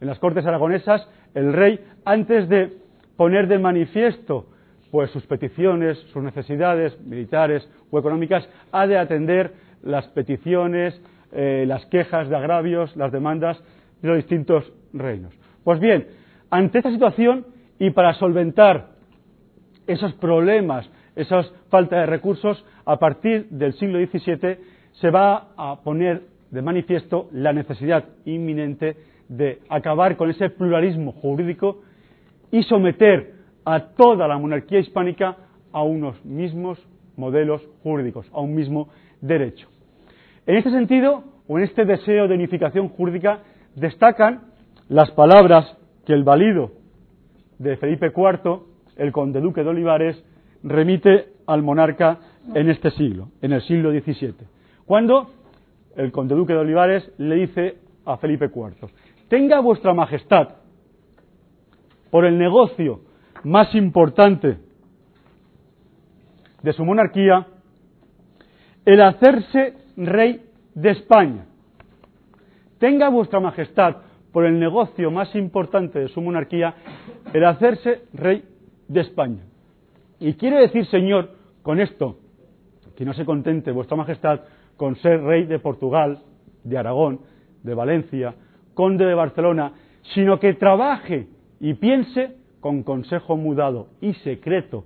En 0.00 0.08
las 0.08 0.18
Cortes 0.18 0.46
aragonesas, 0.46 1.08
el 1.34 1.52
rey, 1.52 1.80
antes 2.04 2.48
de 2.48 2.72
poner 3.16 3.48
de 3.48 3.58
manifiesto 3.58 4.46
pues 4.90 5.10
sus 5.10 5.24
peticiones, 5.26 5.98
sus 6.12 6.22
necesidades 6.22 6.98
militares 7.00 7.68
o 7.90 7.98
económicas, 7.98 8.48
ha 8.72 8.86
de 8.86 8.98
atender 8.98 9.52
las 9.82 10.06
peticiones, 10.08 11.00
eh, 11.32 11.64
las 11.66 11.86
quejas 11.86 12.28
de 12.28 12.36
agravios, 12.36 12.96
las 12.96 13.12
demandas 13.12 13.62
de 14.02 14.08
los 14.08 14.16
distintos 14.16 14.72
reinos. 14.92 15.32
Pues 15.62 15.78
bien, 15.78 16.08
ante 16.50 16.78
esta 16.78 16.90
situación 16.90 17.46
y 17.78 17.90
para 17.90 18.14
solventar 18.14 18.88
esos 19.86 20.12
problemas, 20.14 20.90
esa 21.14 21.42
falta 21.68 22.00
de 22.00 22.06
recursos, 22.06 22.64
a 22.84 22.98
partir 22.98 23.48
del 23.50 23.74
siglo 23.74 23.98
XVII 23.98 24.58
se 24.92 25.10
va 25.10 25.48
a 25.56 25.80
poner 25.82 26.22
de 26.50 26.62
manifiesto 26.62 27.28
la 27.32 27.52
necesidad 27.52 28.04
inminente 28.24 28.96
de 29.30 29.60
acabar 29.68 30.16
con 30.16 30.28
ese 30.28 30.50
pluralismo 30.50 31.12
jurídico 31.12 31.82
y 32.50 32.64
someter 32.64 33.32
a 33.64 33.80
toda 33.94 34.26
la 34.26 34.36
monarquía 34.36 34.80
hispánica 34.80 35.36
a 35.72 35.84
unos 35.84 36.22
mismos 36.24 36.84
modelos 37.16 37.62
jurídicos, 37.84 38.28
a 38.32 38.40
un 38.40 38.54
mismo 38.54 38.88
derecho. 39.20 39.68
En 40.46 40.56
este 40.56 40.70
sentido, 40.70 41.22
o 41.46 41.58
en 41.58 41.64
este 41.64 41.84
deseo 41.84 42.26
de 42.26 42.34
unificación 42.34 42.88
jurídica, 42.88 43.40
destacan 43.76 44.48
las 44.88 45.12
palabras 45.12 45.76
que 46.04 46.12
el 46.12 46.24
valido 46.24 46.72
de 47.58 47.76
Felipe 47.76 48.12
IV, 48.14 48.62
el 48.96 49.12
conde 49.12 49.40
duque 49.40 49.62
de 49.62 49.68
Olivares, 49.68 50.24
remite 50.64 51.28
al 51.46 51.62
monarca 51.62 52.18
en 52.52 52.68
este 52.68 52.90
siglo, 52.90 53.28
en 53.42 53.52
el 53.52 53.62
siglo 53.62 53.92
XVII, 53.92 54.34
cuando 54.86 55.30
el 55.94 56.10
conde 56.10 56.34
duque 56.34 56.52
de 56.52 56.58
Olivares 56.58 57.12
le 57.18 57.36
dice 57.36 57.76
a 58.04 58.16
Felipe 58.16 58.46
IV, 58.46 58.90
tenga 59.30 59.60
vuestra 59.60 59.94
majestad 59.94 60.48
por 62.10 62.24
el 62.24 62.36
negocio 62.36 63.02
más 63.44 63.72
importante 63.76 64.58
de 66.62 66.72
su 66.72 66.84
monarquía, 66.84 67.46
el 68.84 69.00
hacerse 69.00 69.76
rey 69.96 70.42
de 70.74 70.90
España. 70.90 71.46
Tenga 72.78 73.08
vuestra 73.08 73.38
majestad 73.38 73.98
por 74.32 74.44
el 74.44 74.58
negocio 74.58 75.12
más 75.12 75.32
importante 75.36 76.00
de 76.00 76.08
su 76.08 76.20
monarquía, 76.20 76.74
el 77.32 77.44
hacerse 77.44 78.02
rey 78.12 78.44
de 78.88 79.00
España. 79.00 79.44
Y 80.18 80.34
quiere 80.34 80.58
decir, 80.58 80.86
señor, 80.86 81.30
con 81.62 81.78
esto, 81.78 82.18
que 82.96 83.04
no 83.04 83.14
se 83.14 83.24
contente 83.24 83.70
vuestra 83.70 83.96
majestad 83.96 84.40
con 84.76 84.96
ser 84.96 85.22
rey 85.22 85.44
de 85.44 85.60
Portugal, 85.60 86.18
de 86.64 86.76
Aragón, 86.76 87.20
de 87.62 87.74
Valencia, 87.74 88.34
conde 88.74 89.04
de 89.04 89.14
Barcelona, 89.14 89.72
sino 90.14 90.38
que 90.38 90.54
trabaje 90.54 91.28
y 91.60 91.74
piense 91.74 92.36
con 92.60 92.82
consejo 92.82 93.36
mudado 93.36 93.88
y 94.00 94.14
secreto 94.14 94.84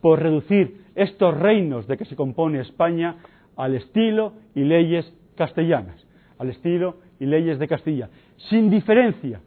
por 0.00 0.20
reducir 0.20 0.84
estos 0.94 1.38
reinos 1.38 1.86
de 1.86 1.96
que 1.96 2.04
se 2.04 2.16
compone 2.16 2.60
España 2.60 3.16
al 3.56 3.74
estilo 3.74 4.32
y 4.54 4.64
leyes 4.64 5.14
castellanas, 5.36 6.06
al 6.38 6.48
estilo 6.48 6.96
y 7.18 7.26
leyes 7.26 7.58
de 7.58 7.68
Castilla, 7.68 8.08
sin 8.48 8.70
diferencia. 8.70 9.40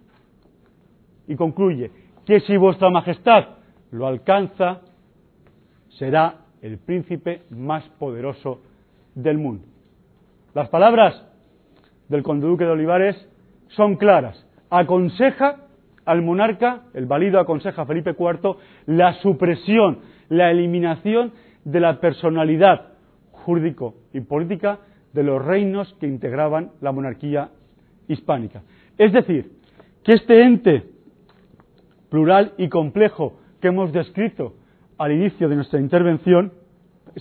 Y 1.27 1.35
concluye 1.35 1.91
que 2.25 2.39
si 2.41 2.55
vuestra 2.57 2.89
majestad 2.89 3.45
lo 3.91 4.07
alcanza, 4.07 4.81
será 5.89 6.45
el 6.61 6.77
príncipe 6.77 7.43
más 7.49 7.83
poderoso 7.99 8.61
del 9.15 9.37
mundo. 9.37 9.65
Las 10.53 10.69
palabras 10.69 11.25
del 12.09 12.23
conde 12.23 12.47
duque 12.47 12.65
de 12.65 12.71
Olivares 12.71 13.29
son 13.75 13.95
claras. 13.95 14.45
Aconseja 14.69 15.57
al 16.05 16.21
monarca, 16.21 16.83
el 16.93 17.05
valido 17.05 17.39
aconseja 17.39 17.83
a 17.83 17.85
Felipe 17.85 18.15
IV, 18.17 18.57
la 18.87 19.13
supresión, 19.21 19.99
la 20.29 20.51
eliminación 20.51 21.31
de 21.63 21.79
la 21.79 21.99
personalidad 21.99 22.93
jurídico 23.31 23.95
y 24.13 24.21
política 24.21 24.79
de 25.13 25.23
los 25.23 25.43
reinos 25.43 25.93
que 25.99 26.07
integraban 26.07 26.71
la 26.81 26.91
monarquía 26.91 27.49
hispánica. 28.07 28.63
Es 28.97 29.13
decir, 29.13 29.51
que 30.03 30.13
este 30.13 30.43
ente 30.43 30.83
plural 32.09 32.53
y 32.57 32.69
complejo 32.69 33.39
que 33.61 33.69
hemos 33.69 33.93
descrito 33.93 34.55
al 34.97 35.11
inicio 35.11 35.49
de 35.49 35.55
nuestra 35.55 35.79
intervención 35.79 36.53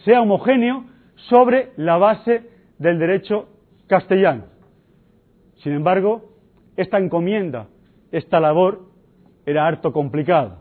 sea 0.04 0.22
homogéneo 0.22 0.84
sobre 1.28 1.72
la 1.76 1.96
base 1.96 2.48
del 2.78 2.98
derecho 2.98 3.48
castellano. 3.86 4.44
Sin 5.56 5.72
embargo, 5.72 6.31
esta 6.76 6.98
encomienda 6.98 7.68
esta 8.12 8.38
labor 8.38 8.82
era 9.46 9.66
harto 9.66 9.92
complicada. 9.92 10.58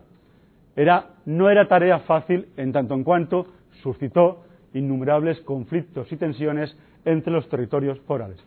Era, 0.74 1.10
no 1.26 1.50
era 1.50 1.68
tarea 1.68 2.00
fácil 2.00 2.48
en 2.56 2.72
tanto 2.72 2.94
en 2.94 3.04
cuanto 3.04 3.46
suscitó 3.82 4.44
innumerables 4.72 5.40
conflictos 5.42 6.10
y 6.10 6.16
tensiones 6.16 6.76
entre 7.04 7.32
los 7.32 7.48
territorios 7.48 8.00
forales. 8.00 8.42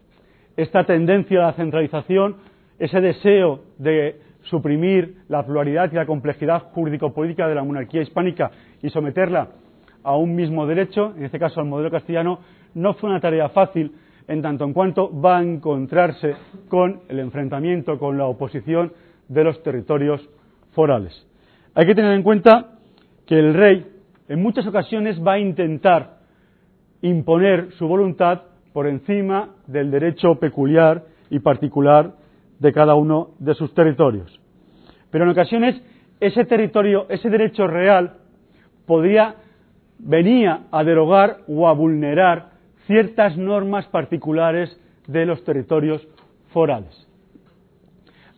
Esta 0.58 0.84
tendencia 0.86 1.40
a 1.40 1.48
la 1.48 1.54
centralización, 1.54 2.38
ese 2.80 3.00
deseo 3.00 3.62
de 3.78 4.20
suprimir 4.44 5.18
la 5.28 5.46
pluralidad 5.46 5.92
y 5.92 5.96
la 5.96 6.06
complejidad 6.06 6.72
jurídico-política 6.72 7.48
de 7.48 7.56
la 7.56 7.64
monarquía 7.64 8.02
hispánica 8.02 8.52
y 8.82 8.90
someterla 8.90 9.50
a 10.04 10.16
un 10.16 10.36
mismo 10.36 10.66
derecho, 10.66 11.14
en 11.16 11.26
este 11.26 11.40
caso 11.40 11.60
al 11.60 11.68
modelo 11.68 11.92
castellano, 11.92 12.40
no 12.74 12.94
fue 12.96 13.10
una 13.10 13.20
tarea 13.20 13.50
fácil 13.50 13.92
en 14.28 14.42
tanto 14.42 14.66
en 14.66 14.74
cuanto 14.74 15.12
va 15.20 15.38
a 15.38 15.44
encontrarse 15.44 16.36
con 16.68 17.02
el 17.08 17.20
enfrentamiento, 17.20 17.98
con 18.00 18.18
la 18.18 18.26
oposición 18.26 18.94
de 19.28 19.44
los 19.44 19.62
territorios 19.64 20.28
forales. 20.72 21.28
Hay 21.74 21.86
que 21.86 21.96
tener 21.96 22.14
en 22.14 22.24
cuenta 22.24 22.80
que 23.26 23.38
el 23.38 23.54
rey 23.54 23.86
en 24.28 24.42
muchas 24.42 24.66
ocasiones 24.68 25.22
va 25.22 25.34
a 25.34 25.40
intentar 25.40 26.18
imponer 27.02 27.72
su 27.74 27.88
voluntad 27.88 28.42
por 28.74 28.88
encima 28.88 29.50
del 29.68 29.92
derecho 29.92 30.36
peculiar 30.36 31.04
y 31.30 31.40
particular 31.40 32.14
de 32.60 32.74
cada 32.74 32.96
uno 32.96 33.30
de 33.40 33.54
sus 33.54 33.74
territorios. 33.74 34.40
Pero 35.12 35.26
en 35.26 35.32
ocasiones 35.32 35.82
ese 36.20 36.46
territorio, 36.46 37.06
ese 37.10 37.30
derecho 37.30 37.68
real, 37.68 38.18
podría, 38.86 39.36
venía 40.00 40.64
a 40.72 40.84
derogar 40.84 41.38
o 41.48 41.68
a 41.68 41.74
vulnerar 41.74 42.55
ciertas 42.88 43.38
normas 43.38 43.86
particulares 43.88 44.80
de 45.08 45.26
los 45.26 45.44
territorios 45.44 46.08
forales. 46.52 47.08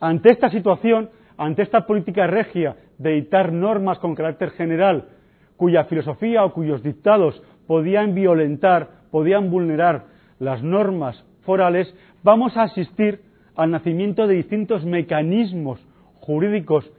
Ante 0.00 0.30
esta 0.30 0.50
situación, 0.50 1.10
ante 1.36 1.62
esta 1.62 1.86
política 1.86 2.26
regia 2.26 2.76
de 2.98 3.12
dictar 3.12 3.52
normas 3.52 3.98
con 3.98 4.14
carácter 4.14 4.50
general, 4.50 5.08
cuya 5.56 5.84
filosofía 5.84 6.44
o 6.44 6.52
cuyos 6.52 6.82
dictados 6.82 7.42
podían 7.66 8.14
violentar, 8.14 8.88
podían 9.10 9.50
vulnerar 9.50 10.06
las 10.38 10.62
normas 10.62 11.24
forales, 11.42 11.92
vamos 12.22 12.56
a 12.56 12.62
asistir 12.62 13.20
al 13.56 13.70
nacimiento 13.70 14.26
de 14.26 14.34
distintos 14.36 14.84
mecanismos 14.84 15.84
jurídicos 16.20 16.90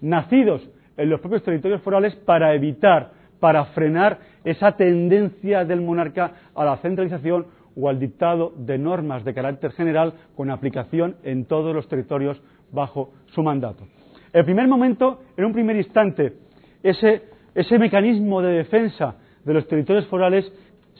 nacidos 0.00 0.68
en 0.96 1.10
los 1.10 1.20
propios 1.20 1.44
territorios 1.44 1.80
forales 1.82 2.14
para 2.16 2.54
evitar, 2.54 3.12
para 3.38 3.66
frenar 3.66 4.18
esa 4.44 4.72
tendencia 4.72 5.64
del 5.64 5.80
monarca 5.80 6.32
a 6.54 6.64
la 6.64 6.76
centralización 6.78 7.46
o 7.76 7.88
al 7.88 7.98
dictado 7.98 8.52
de 8.56 8.78
normas 8.78 9.24
de 9.24 9.34
carácter 9.34 9.72
general 9.72 10.14
con 10.36 10.50
aplicación 10.50 11.16
en 11.22 11.46
todos 11.46 11.74
los 11.74 11.88
territorios 11.88 12.40
bajo 12.70 13.12
su 13.26 13.42
mandato. 13.42 13.86
El 14.32 14.44
primer 14.44 14.66
momento, 14.66 15.20
en 15.36 15.44
un 15.44 15.52
primer 15.52 15.76
instante, 15.76 16.34
ese, 16.82 17.22
ese 17.54 17.78
mecanismo 17.78 18.40
de 18.42 18.52
defensa 18.54 19.16
de 19.44 19.54
los 19.54 19.66
territorios 19.68 20.06
forales 20.06 20.50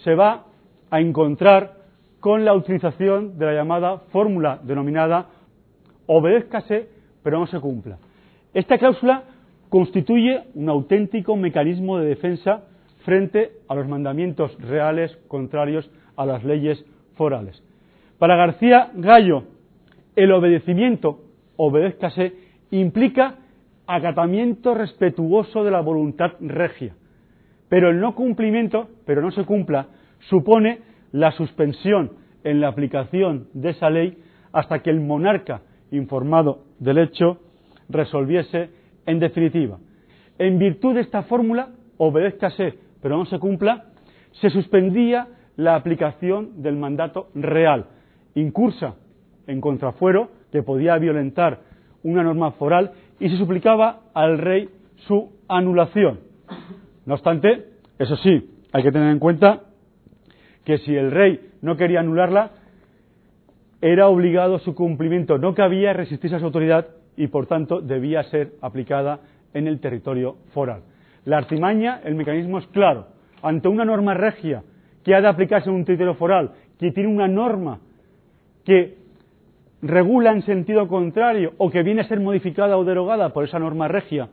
se 0.05 0.15
va 0.15 0.47
a 0.91 1.01
encontrar 1.01 1.83
con 2.21 2.45
la 2.45 2.55
utilización 2.55 3.39
de 3.39 3.47
la 3.47 3.55
llamada 3.55 3.99
fórmula 4.13 4.61
denominada 4.63 5.29
obedézcase 6.07 6.89
pero 7.23 7.39
no 7.39 7.47
se 7.47 7.61
cumpla. 7.61 7.99
Esta 8.53 8.79
cláusula 8.79 9.25
constituye 9.69 10.43
un 10.55 10.69
auténtico 10.69 11.37
mecanismo 11.37 11.99
de 11.99 12.09
defensa 12.09 12.65
frente 13.05 13.53
a 13.69 13.75
los 13.75 13.89
mandamientos 13.89 14.57
reales 14.61 15.17
contrarios 15.29 15.91
a 16.17 16.27
las 16.27 16.45
leyes 16.45 16.85
forales. 17.15 17.63
Para 18.19 18.37
García 18.37 18.91
Gallo, 18.95 19.45
el 20.15 20.33
obedecimiento, 20.33 21.21
obedézcase, 21.57 22.33
implica 22.71 23.37
acatamiento 23.87 24.75
respetuoso 24.75 25.65
de 25.65 25.71
la 25.71 25.81
voluntad 25.81 26.33
regia. 26.41 26.95
Pero 27.69 27.91
el 27.91 28.01
no 28.01 28.15
cumplimiento, 28.15 28.89
pero 29.07 29.23
no 29.23 29.31
se 29.31 29.45
cumpla, 29.45 29.89
supone 30.21 30.81
la 31.13 31.33
suspensión 31.33 32.13
en 32.45 32.61
la 32.61 32.69
aplicación 32.69 33.49
de 33.55 33.71
esa 33.71 33.91
ley 33.91 34.19
hasta 34.53 34.81
que 34.81 34.91
el 34.91 35.01
monarca, 35.01 35.63
informado 35.91 36.65
del 36.79 36.99
hecho, 36.99 37.39
resolviese 37.89 38.71
en 39.07 39.19
definitiva. 39.19 39.79
En 40.39 40.59
virtud 40.59 40.95
de 40.95 41.01
esta 41.01 41.23
fórmula, 41.23 41.71
obedézcase, 41.99 42.75
pero 43.03 43.19
no 43.19 43.27
se 43.27 43.39
cumpla, 43.39 43.85
se 44.41 44.49
suspendía 44.49 45.29
la 45.57 45.75
aplicación 45.75 46.63
del 46.63 46.77
mandato 46.77 47.29
real, 47.35 47.87
incursa 48.35 48.95
en 49.47 49.61
contrafuero, 49.61 50.31
que 50.51 50.63
podía 50.63 50.97
violentar 50.97 51.61
una 52.03 52.23
norma 52.23 52.53
foral, 52.53 52.93
y 53.21 53.29
se 53.29 53.37
suplicaba 53.37 54.01
al 54.15 54.39
rey 54.39 54.69
su 55.07 55.33
anulación. 55.49 56.21
No 57.05 57.15
obstante, 57.15 57.67
eso 57.99 58.17
sí, 58.17 58.51
hay 58.73 58.83
que 58.83 58.93
tener 58.93 59.11
en 59.11 59.19
cuenta 59.19 59.63
que 60.65 60.79
si 60.79 60.95
el 60.95 61.11
rey 61.11 61.51
no 61.61 61.77
quería 61.77 62.01
anularla, 62.01 62.53
era 63.81 64.09
obligado 64.09 64.61
su 64.61 64.75
cumplimiento, 64.75 65.39
no 65.39 65.55
cabía 65.55 65.93
resistirse 65.93 66.37
a 66.37 66.39
su 66.39 66.45
autoridad 66.45 66.87
y 67.17 67.27
por 67.27 67.47
tanto 67.47 67.81
debía 67.81 68.23
ser 68.25 68.53
aplicada 68.61 69.21
en 69.55 69.67
el 69.67 69.81
territorio 69.81 70.37
foral. 70.55 70.83
La 71.25 71.39
artimaña, 71.39 72.01
el 72.05 72.15
mecanismo 72.15 72.59
es 72.59 72.67
claro. 72.69 73.07
Ante 73.43 73.69
una 73.69 73.85
norma 73.85 74.15
regia 74.15 74.63
que 75.05 75.15
ha 75.15 75.21
de 75.21 75.29
aplicarse 75.29 75.69
en 75.69 75.77
un 75.77 75.85
territorio 75.85 76.15
foral, 76.15 76.53
que 76.79 76.93
tiene 76.93 77.09
una 77.09 77.29
norma 77.29 77.81
que 78.65 78.97
regula 79.83 80.33
en 80.33 80.43
sentido 80.43 80.87
contrario 80.87 81.53
o 81.59 81.71
que 81.71 81.83
viene 81.83 82.03
a 82.03 82.09
ser 82.09 82.21
modificada 82.21 82.77
o 82.77 82.85
derogada 82.85 83.33
por 83.33 83.45
esa 83.45 83.59
norma 83.59 83.89
regia, 83.89 84.29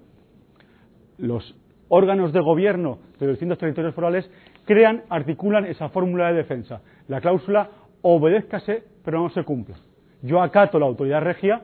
los 1.18 1.56
órganos 1.90 2.32
de 2.32 2.40
gobierno 2.40 3.00
de 3.20 3.26
los 3.26 3.34
distintos 3.34 3.58
territorios 3.58 3.96
forales 3.96 4.30
crean, 4.66 5.04
articulan 5.10 5.66
esa 5.66 5.90
fórmula 5.90 6.28
de 6.30 6.36
defensa. 6.36 6.82
La 7.08 7.20
cláusula 7.20 7.70
obedézcase, 8.02 8.84
pero 9.04 9.20
no 9.20 9.30
se 9.30 9.44
cumple. 9.44 9.76
Yo 10.22 10.42
acato 10.42 10.80
la 10.80 10.86
autoridad 10.86 11.22
regia, 11.22 11.64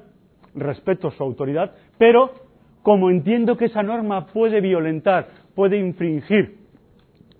respeto 0.55 1.11
su 1.11 1.23
autoridad, 1.23 1.73
pero 1.97 2.44
como 2.85 3.09
entiendo 3.09 3.57
que 3.57 3.65
esa 3.65 3.81
norma 3.81 4.27
puede 4.27 4.61
violentar, 4.61 5.29
puede 5.55 5.75
infringir, 5.79 6.57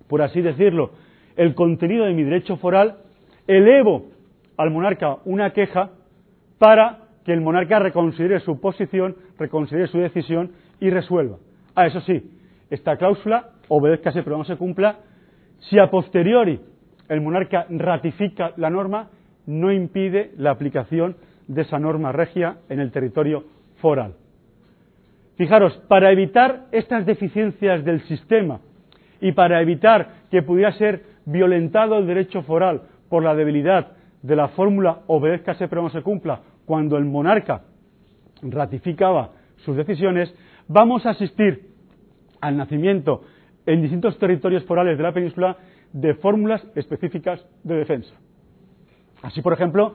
por 0.08 0.20
así 0.20 0.42
decirlo, 0.42 0.90
el 1.36 1.54
contenido 1.54 2.04
de 2.04 2.14
mi 2.14 2.24
derecho 2.24 2.56
foral, 2.56 2.96
elevo 3.46 4.06
al 4.56 4.72
monarca 4.72 5.18
una 5.24 5.52
queja 5.52 5.90
para 6.58 7.04
que 7.24 7.32
el 7.32 7.42
monarca 7.42 7.78
reconsidere 7.78 8.40
su 8.40 8.60
posición, 8.60 9.14
reconsidere 9.38 9.86
su 9.86 9.98
decisión 9.98 10.50
y 10.80 10.90
resuelva. 10.90 11.36
Ah, 11.76 11.86
eso 11.86 12.00
sí, 12.00 12.28
esta 12.68 12.96
cláusula, 12.96 13.50
obedézcase 13.68 14.24
pero 14.24 14.38
no 14.38 14.44
se 14.44 14.56
cumpla, 14.56 14.98
si 15.60 15.78
a 15.78 15.88
posteriori 15.88 16.58
el 17.08 17.20
monarca 17.20 17.66
ratifica 17.70 18.50
la 18.56 18.68
norma, 18.68 19.10
no 19.46 19.70
impide 19.70 20.32
la 20.38 20.50
aplicación 20.50 21.14
de 21.46 21.62
esa 21.62 21.78
norma 21.78 22.10
regia 22.10 22.56
en 22.68 22.80
el 22.80 22.90
territorio 22.90 23.44
foral. 23.76 24.25
Fijaros, 25.36 25.76
para 25.88 26.10
evitar 26.12 26.66
estas 26.72 27.04
deficiencias 27.04 27.84
del 27.84 28.00
sistema 28.02 28.60
y 29.20 29.32
para 29.32 29.60
evitar 29.60 30.26
que 30.30 30.42
pudiera 30.42 30.72
ser 30.72 31.04
violentado 31.26 31.98
el 31.98 32.06
derecho 32.06 32.42
foral 32.42 32.82
por 33.08 33.22
la 33.22 33.34
debilidad 33.34 33.92
de 34.22 34.36
la 34.36 34.48
fórmula 34.48 35.00
obedézcase 35.06 35.68
pero 35.68 35.82
no 35.82 35.90
se 35.90 36.02
cumpla 36.02 36.40
cuando 36.64 36.96
el 36.96 37.04
monarca 37.04 37.62
ratificaba 38.42 39.30
sus 39.58 39.76
decisiones, 39.76 40.34
vamos 40.68 41.06
a 41.06 41.10
asistir 41.10 41.70
al 42.40 42.56
nacimiento 42.56 43.22
en 43.66 43.82
distintos 43.82 44.18
territorios 44.18 44.64
forales 44.64 44.96
de 44.96 45.02
la 45.02 45.12
península 45.12 45.56
de 45.92 46.14
fórmulas 46.14 46.66
específicas 46.74 47.44
de 47.62 47.76
defensa. 47.76 48.14
Así, 49.22 49.42
por 49.42 49.52
ejemplo, 49.52 49.94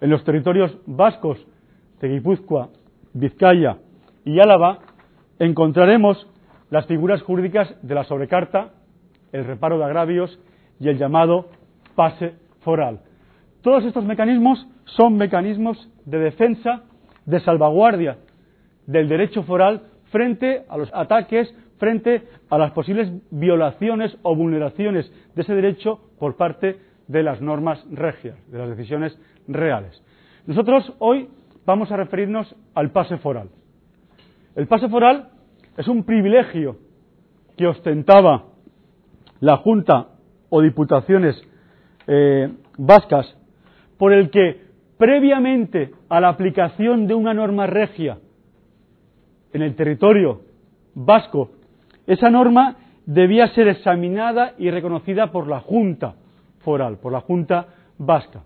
en 0.00 0.10
los 0.10 0.24
territorios 0.24 0.76
vascos 0.86 1.44
de 2.00 2.08
Guipúzcoa, 2.08 2.68
Vizcaya 3.14 3.78
y 4.28 4.40
Álava 4.40 4.80
encontraremos 5.38 6.28
las 6.68 6.86
figuras 6.86 7.22
jurídicas 7.22 7.74
de 7.80 7.94
la 7.94 8.04
sobrecarta, 8.04 8.72
el 9.32 9.46
reparo 9.46 9.78
de 9.78 9.84
agravios 9.84 10.38
y 10.78 10.90
el 10.90 10.98
llamado 10.98 11.46
pase 11.94 12.34
foral. 12.60 13.00
Todos 13.62 13.86
estos 13.86 14.04
mecanismos 14.04 14.68
son 14.84 15.16
mecanismos 15.16 15.90
de 16.04 16.18
defensa, 16.18 16.82
de 17.24 17.40
salvaguardia 17.40 18.18
del 18.86 19.08
derecho 19.08 19.44
foral 19.44 19.84
frente 20.10 20.66
a 20.68 20.76
los 20.76 20.90
ataques, 20.92 21.54
frente 21.78 22.28
a 22.50 22.58
las 22.58 22.72
posibles 22.72 23.10
violaciones 23.30 24.14
o 24.22 24.36
vulneraciones 24.36 25.10
de 25.34 25.40
ese 25.42 25.54
derecho 25.54 26.00
por 26.18 26.36
parte 26.36 26.76
de 27.06 27.22
las 27.22 27.40
normas 27.40 27.82
regias, 27.90 28.36
de 28.50 28.58
las 28.58 28.68
decisiones 28.68 29.18
reales. 29.46 30.02
Nosotros 30.46 30.92
hoy 30.98 31.30
vamos 31.64 31.90
a 31.90 31.96
referirnos 31.96 32.54
al 32.74 32.90
pase 32.90 33.16
foral. 33.16 33.48
El 34.58 34.66
pase 34.66 34.88
foral 34.88 35.28
es 35.76 35.86
un 35.86 36.02
privilegio 36.02 36.78
que 37.56 37.68
ostentaba 37.68 38.46
la 39.38 39.58
Junta 39.58 40.08
o 40.50 40.60
Diputaciones 40.60 41.40
eh, 42.08 42.52
vascas 42.76 43.36
por 43.98 44.12
el 44.12 44.30
que 44.30 44.60
previamente 44.96 45.92
a 46.08 46.20
la 46.20 46.30
aplicación 46.30 47.06
de 47.06 47.14
una 47.14 47.34
norma 47.34 47.68
regia 47.68 48.18
en 49.52 49.62
el 49.62 49.76
territorio 49.76 50.40
vasco, 50.92 51.50
esa 52.08 52.28
norma 52.28 52.78
debía 53.06 53.46
ser 53.54 53.68
examinada 53.68 54.54
y 54.58 54.72
reconocida 54.72 55.30
por 55.30 55.46
la 55.46 55.60
Junta 55.60 56.16
foral, 56.64 56.98
por 56.98 57.12
la 57.12 57.20
Junta 57.20 57.68
vasca, 57.96 58.42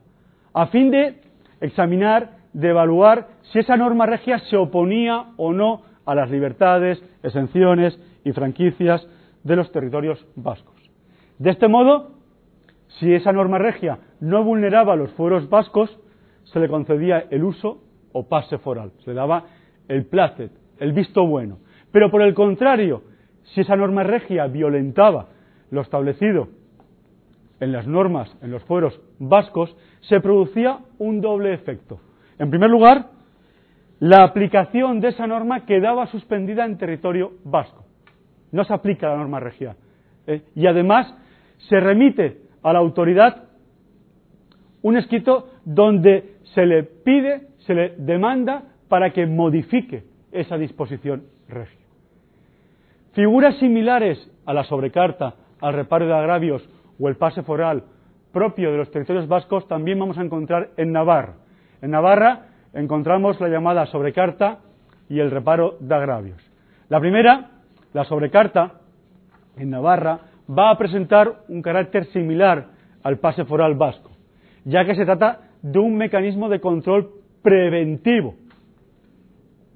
a 0.53 0.67
fin 0.67 0.91
de 0.91 1.23
examinar, 1.63 2.37
de 2.53 2.69
evaluar 2.69 3.29
si 3.45 3.61
esa 3.61 3.79
norma 3.79 4.05
regia 4.05 4.41
se 4.41 4.59
oponía 4.59 5.29
o 5.39 5.55
no 5.55 5.91
a 6.05 6.15
las 6.15 6.31
libertades, 6.31 7.03
exenciones 7.23 7.99
y 8.25 8.33
franquicias 8.33 9.07
de 9.43 9.57
los 9.57 9.71
territorios 9.73 10.25
vascos. 10.37 10.75
De 11.39 11.51
este 11.51 11.69
modo, 11.69 12.13
si 13.01 13.13
esa 13.13 13.33
norma 13.33 13.59
regia 13.59 13.99
no 14.21 14.45
vulneraba 14.45 14.97
los 14.97 15.11
fueros 15.13 15.49
vascos, 15.49 15.99
se 16.45 16.61
le 16.61 16.69
concedía 16.69 17.25
el 17.31 17.45
uso 17.45 17.83
o 18.13 18.29
pase 18.29 18.59
foral, 18.59 18.93
se 19.05 19.11
le 19.11 19.17
daba 19.17 19.45
el 19.89 20.07
placet, 20.07 20.53
el 20.79 20.93
visto 20.93 21.27
bueno. 21.27 21.59
Pero 21.91 22.11
por 22.11 22.23
el 22.23 22.35
contrario, 22.35 23.03
si 23.43 23.63
esa 23.63 23.77
norma 23.77 24.03
regia 24.03 24.47
violentaba 24.47 25.29
lo 25.71 25.81
establecido 25.81 26.49
en 27.61 27.73
las 27.73 27.87
normas, 27.87 28.37
en 28.43 28.51
los 28.51 28.63
fueros 28.65 29.01
vascos, 29.19 29.77
se 30.01 30.21
producía 30.21 30.81
un 30.99 31.21
doble 31.21 31.55
efecto. 31.55 32.01
En 32.39 32.51
primer 32.51 32.71
lugar, 32.71 33.07
la 34.03 34.25
aplicación 34.25 34.99
de 34.99 35.11
esa 35.11 35.29
norma 35.29 35.65
quedaba 35.65 36.09
suspendida 36.09 36.65
en 36.65 36.77
territorio 36.77 37.35
vasco. 37.45 37.85
No 38.51 38.65
se 38.65 38.75
aplica 38.75 39.09
la 39.09 39.17
norma 39.17 39.39
regia. 39.39 39.77
¿eh? 40.27 40.43
Y 40.57 40.67
además 40.67 41.15
se 41.69 41.79
remite 41.79 42.41
a 42.65 42.73
la 42.73 42.81
autoridad 42.81 43.45
un 44.83 44.97
escrito 44.97 45.51
donde 45.65 46.39
se 46.53 46.67
le 46.67 46.83
pide, 46.83 47.47
se 47.59 47.75
le 47.75 47.91
demanda 47.97 48.65
para 48.89 49.13
que 49.13 49.25
modifique 49.25 50.03
esa 50.33 50.59
disposición 50.59 51.23
regia. 51.49 51.87
Figuras 53.13 53.57
similares 53.59 54.19
a 54.45 54.53
la 54.53 54.65
sobrecarta, 54.65 55.37
al 55.61 55.75
reparo 55.75 56.09
de 56.09 56.15
agravios 56.15 56.69
o 56.99 57.09
el 57.09 57.15
pase 57.15 57.45
foral 57.45 57.85
propio 58.33 58.73
de 58.73 58.79
los 58.79 58.91
territorios 58.91 59.29
vascos 59.29 59.69
también 59.69 60.01
vamos 60.01 60.19
a 60.19 60.23
encontrar 60.23 60.71
en 60.77 60.91
Navarra. 60.91 61.37
En 61.81 61.93
Navarra 61.93 62.49
encontramos 62.75 63.41
la 63.41 63.49
llamada 63.49 63.87
sobrecarta 63.87 64.61
y 65.09 65.21
el 65.21 65.31
reparo 65.31 65.77
de 65.81 65.95
agravios. 65.95 66.43
La 66.89 67.01
primera, 67.01 67.51
la 67.93 68.05
sobrecarta, 68.05 68.81
en 69.57 69.71
Navarra, 69.71 70.21
va 70.49 70.71
a 70.71 70.79
presentar 70.79 71.45
un 71.49 71.63
carácter 71.63 72.07
similar 72.07 72.69
al 73.03 73.19
pase 73.19 73.45
foral 73.45 73.75
vasco, 73.75 74.11
ya 74.65 74.85
que 74.85 74.95
se 74.95 75.05
trata 75.05 75.41
de 75.63 75.79
un 75.79 75.97
mecanismo 75.97 76.49
de 76.49 76.61
control 76.61 77.11
preventivo, 77.43 78.35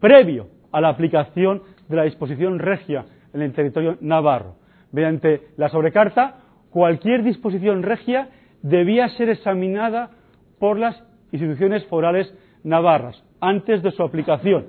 previo 0.00 0.48
a 0.72 0.80
la 0.80 0.88
aplicación 0.88 1.62
de 1.88 1.96
la 1.96 2.04
disposición 2.04 2.58
regia 2.58 3.06
en 3.32 3.42
el 3.42 3.52
territorio 3.52 3.96
navarro. 4.00 4.56
Mediante 4.92 5.48
la 5.56 5.68
sobrecarta, 5.68 6.36
cualquier 6.70 7.22
disposición 7.22 7.82
regia 7.82 8.28
debía 8.62 9.08
ser 9.10 9.30
examinada 9.30 10.10
por 10.58 10.78
las 10.78 11.02
instituciones 11.32 11.84
forales 11.86 12.32
navarras 12.66 13.22
antes 13.40 13.82
de 13.82 13.92
su 13.92 14.02
aplicación. 14.02 14.66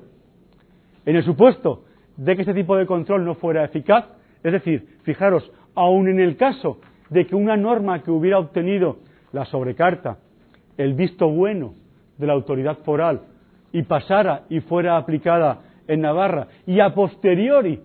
En 1.05 1.15
el 1.15 1.23
supuesto 1.23 1.83
de 2.15 2.35
que 2.35 2.43
este 2.43 2.53
tipo 2.53 2.77
de 2.77 2.85
control 2.85 3.25
no 3.25 3.35
fuera 3.35 3.65
eficaz, 3.65 4.05
es 4.43 4.51
decir, 4.51 4.99
fijaros, 5.01 5.51
aun 5.73 6.07
en 6.07 6.19
el 6.19 6.37
caso 6.37 6.79
de 7.09 7.25
que 7.25 7.35
una 7.35 7.57
norma 7.57 8.03
que 8.03 8.11
hubiera 8.11 8.39
obtenido 8.39 8.97
la 9.31 9.45
sobrecarta, 9.45 10.17
el 10.77 10.93
visto 10.93 11.27
bueno 11.29 11.73
de 12.17 12.27
la 12.27 12.33
autoridad 12.33 12.77
foral 12.79 13.21
y 13.71 13.81
pasara 13.83 14.43
y 14.49 14.59
fuera 14.59 14.97
aplicada 14.97 15.61
en 15.87 16.01
Navarra 16.01 16.47
y 16.65 16.79
a 16.79 16.93
posteriori 16.93 17.81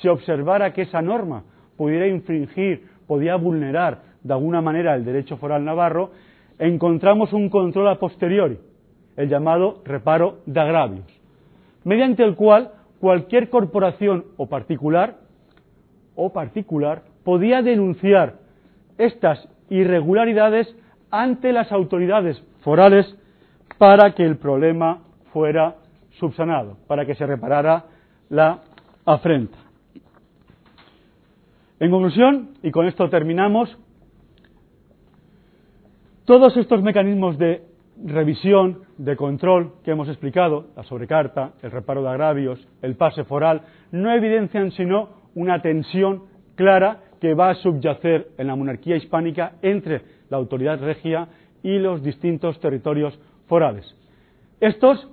se 0.00 0.08
observara 0.08 0.72
que 0.72 0.82
esa 0.82 1.02
norma 1.02 1.44
pudiera 1.76 2.06
infringir, 2.06 2.86
podía 3.06 3.36
vulnerar 3.36 4.02
de 4.22 4.32
alguna 4.32 4.62
manera 4.62 4.94
el 4.94 5.04
derecho 5.04 5.36
foral 5.36 5.64
navarro, 5.64 6.12
encontramos 6.58 7.32
un 7.32 7.50
control 7.50 7.88
a 7.88 7.98
posteriori, 7.98 8.58
el 9.16 9.28
llamado 9.28 9.82
reparo 9.84 10.38
de 10.46 10.60
agravios, 10.60 11.06
mediante 11.84 12.22
el 12.24 12.34
cual 12.34 12.72
cualquier 13.00 13.50
corporación 13.50 14.26
o 14.36 14.46
particular 14.46 15.18
o 16.14 16.32
particular 16.32 17.02
podía 17.24 17.62
denunciar 17.62 18.34
estas 18.98 19.48
irregularidades 19.70 20.74
ante 21.10 21.52
las 21.52 21.72
autoridades 21.72 22.42
forales 22.62 23.16
para 23.78 24.14
que 24.14 24.24
el 24.24 24.36
problema 24.36 25.02
fuera 25.32 25.76
subsanado, 26.18 26.76
para 26.86 27.04
que 27.04 27.14
se 27.14 27.26
reparara 27.26 27.84
la 28.28 28.60
afrenta. 29.04 29.58
En 31.80 31.90
conclusión, 31.90 32.50
y 32.62 32.70
con 32.70 32.86
esto 32.86 33.08
terminamos, 33.10 33.76
todos 36.24 36.56
estos 36.56 36.82
mecanismos 36.82 37.36
de 37.38 37.71
revisión, 38.04 38.82
de 38.98 39.16
control 39.16 39.74
que 39.84 39.92
hemos 39.92 40.08
explicado, 40.08 40.66
la 40.76 40.82
sobrecarta, 40.84 41.52
el 41.62 41.70
reparo 41.70 42.02
de 42.02 42.08
agravios, 42.08 42.66
el 42.82 42.96
pase 42.96 43.24
foral, 43.24 43.62
no 43.90 44.12
evidencian 44.12 44.70
sino 44.72 45.10
una 45.34 45.62
tensión 45.62 46.24
clara 46.54 47.00
que 47.20 47.34
va 47.34 47.50
a 47.50 47.54
subyacer 47.54 48.28
en 48.38 48.48
la 48.48 48.56
monarquía 48.56 48.96
hispánica 48.96 49.52
entre 49.62 50.02
la 50.28 50.36
autoridad 50.36 50.80
regia 50.80 51.28
y 51.62 51.78
los 51.78 52.02
distintos 52.02 52.58
territorios 52.60 53.18
forales. 53.46 53.94
Estos, 54.60 55.08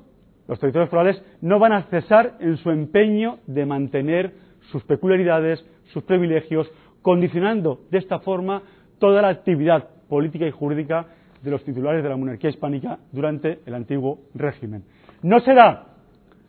los 0.47 0.59
territorios 0.59 0.89
forales, 0.89 1.23
no 1.41 1.59
van 1.59 1.73
a 1.73 1.83
cesar 1.83 2.37
en 2.39 2.57
su 2.57 2.71
empeño 2.71 3.39
de 3.45 3.65
mantener 3.65 4.33
sus 4.71 4.83
peculiaridades, 4.83 5.63
sus 5.93 6.03
privilegios, 6.03 6.71
condicionando 7.01 7.81
de 7.91 7.99
esta 7.99 8.19
forma 8.19 8.63
toda 8.99 9.21
la 9.21 9.29
actividad 9.29 9.89
política 10.09 10.45
y 10.47 10.51
jurídica 10.51 11.07
de 11.41 11.51
los 11.51 11.63
titulares 11.63 12.03
de 12.03 12.09
la 12.09 12.17
monarquía 12.17 12.49
hispánica 12.49 12.99
durante 13.11 13.59
el 13.65 13.75
antiguo 13.75 14.19
régimen. 14.35 14.83
No 15.21 15.39
será, 15.39 15.85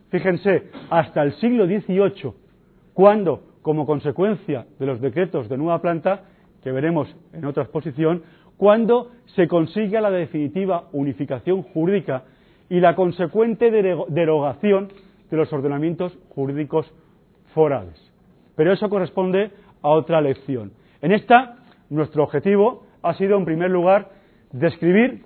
fíjense, 0.09 0.69
hasta 0.89 1.23
el 1.23 1.33
siglo 1.33 1.65
XVIII 1.65 2.33
cuando, 2.93 3.43
como 3.61 3.85
consecuencia 3.85 4.65
de 4.79 4.85
los 4.85 5.01
decretos 5.01 5.47
de 5.49 5.57
nueva 5.57 5.81
planta, 5.81 6.23
que 6.63 6.71
veremos 6.71 7.13
en 7.33 7.45
otra 7.45 7.63
exposición, 7.63 8.23
cuando 8.57 9.11
se 9.35 9.47
consiga 9.47 10.01
la 10.01 10.11
definitiva 10.11 10.89
unificación 10.91 11.63
jurídica 11.63 12.23
y 12.69 12.79
la 12.79 12.95
consecuente 12.95 13.71
derogación 13.71 14.89
de 15.29 15.37
los 15.37 15.51
ordenamientos 15.51 16.17
jurídicos 16.29 16.91
forales. 17.53 17.95
Pero 18.55 18.73
eso 18.73 18.89
corresponde 18.89 19.51
a 19.81 19.89
otra 19.89 20.21
lección. 20.21 20.73
En 21.01 21.11
esta, 21.11 21.57
nuestro 21.89 22.23
objetivo 22.23 22.83
ha 23.01 23.13
sido, 23.15 23.37
en 23.37 23.45
primer 23.45 23.71
lugar, 23.71 24.09
describir 24.51 25.23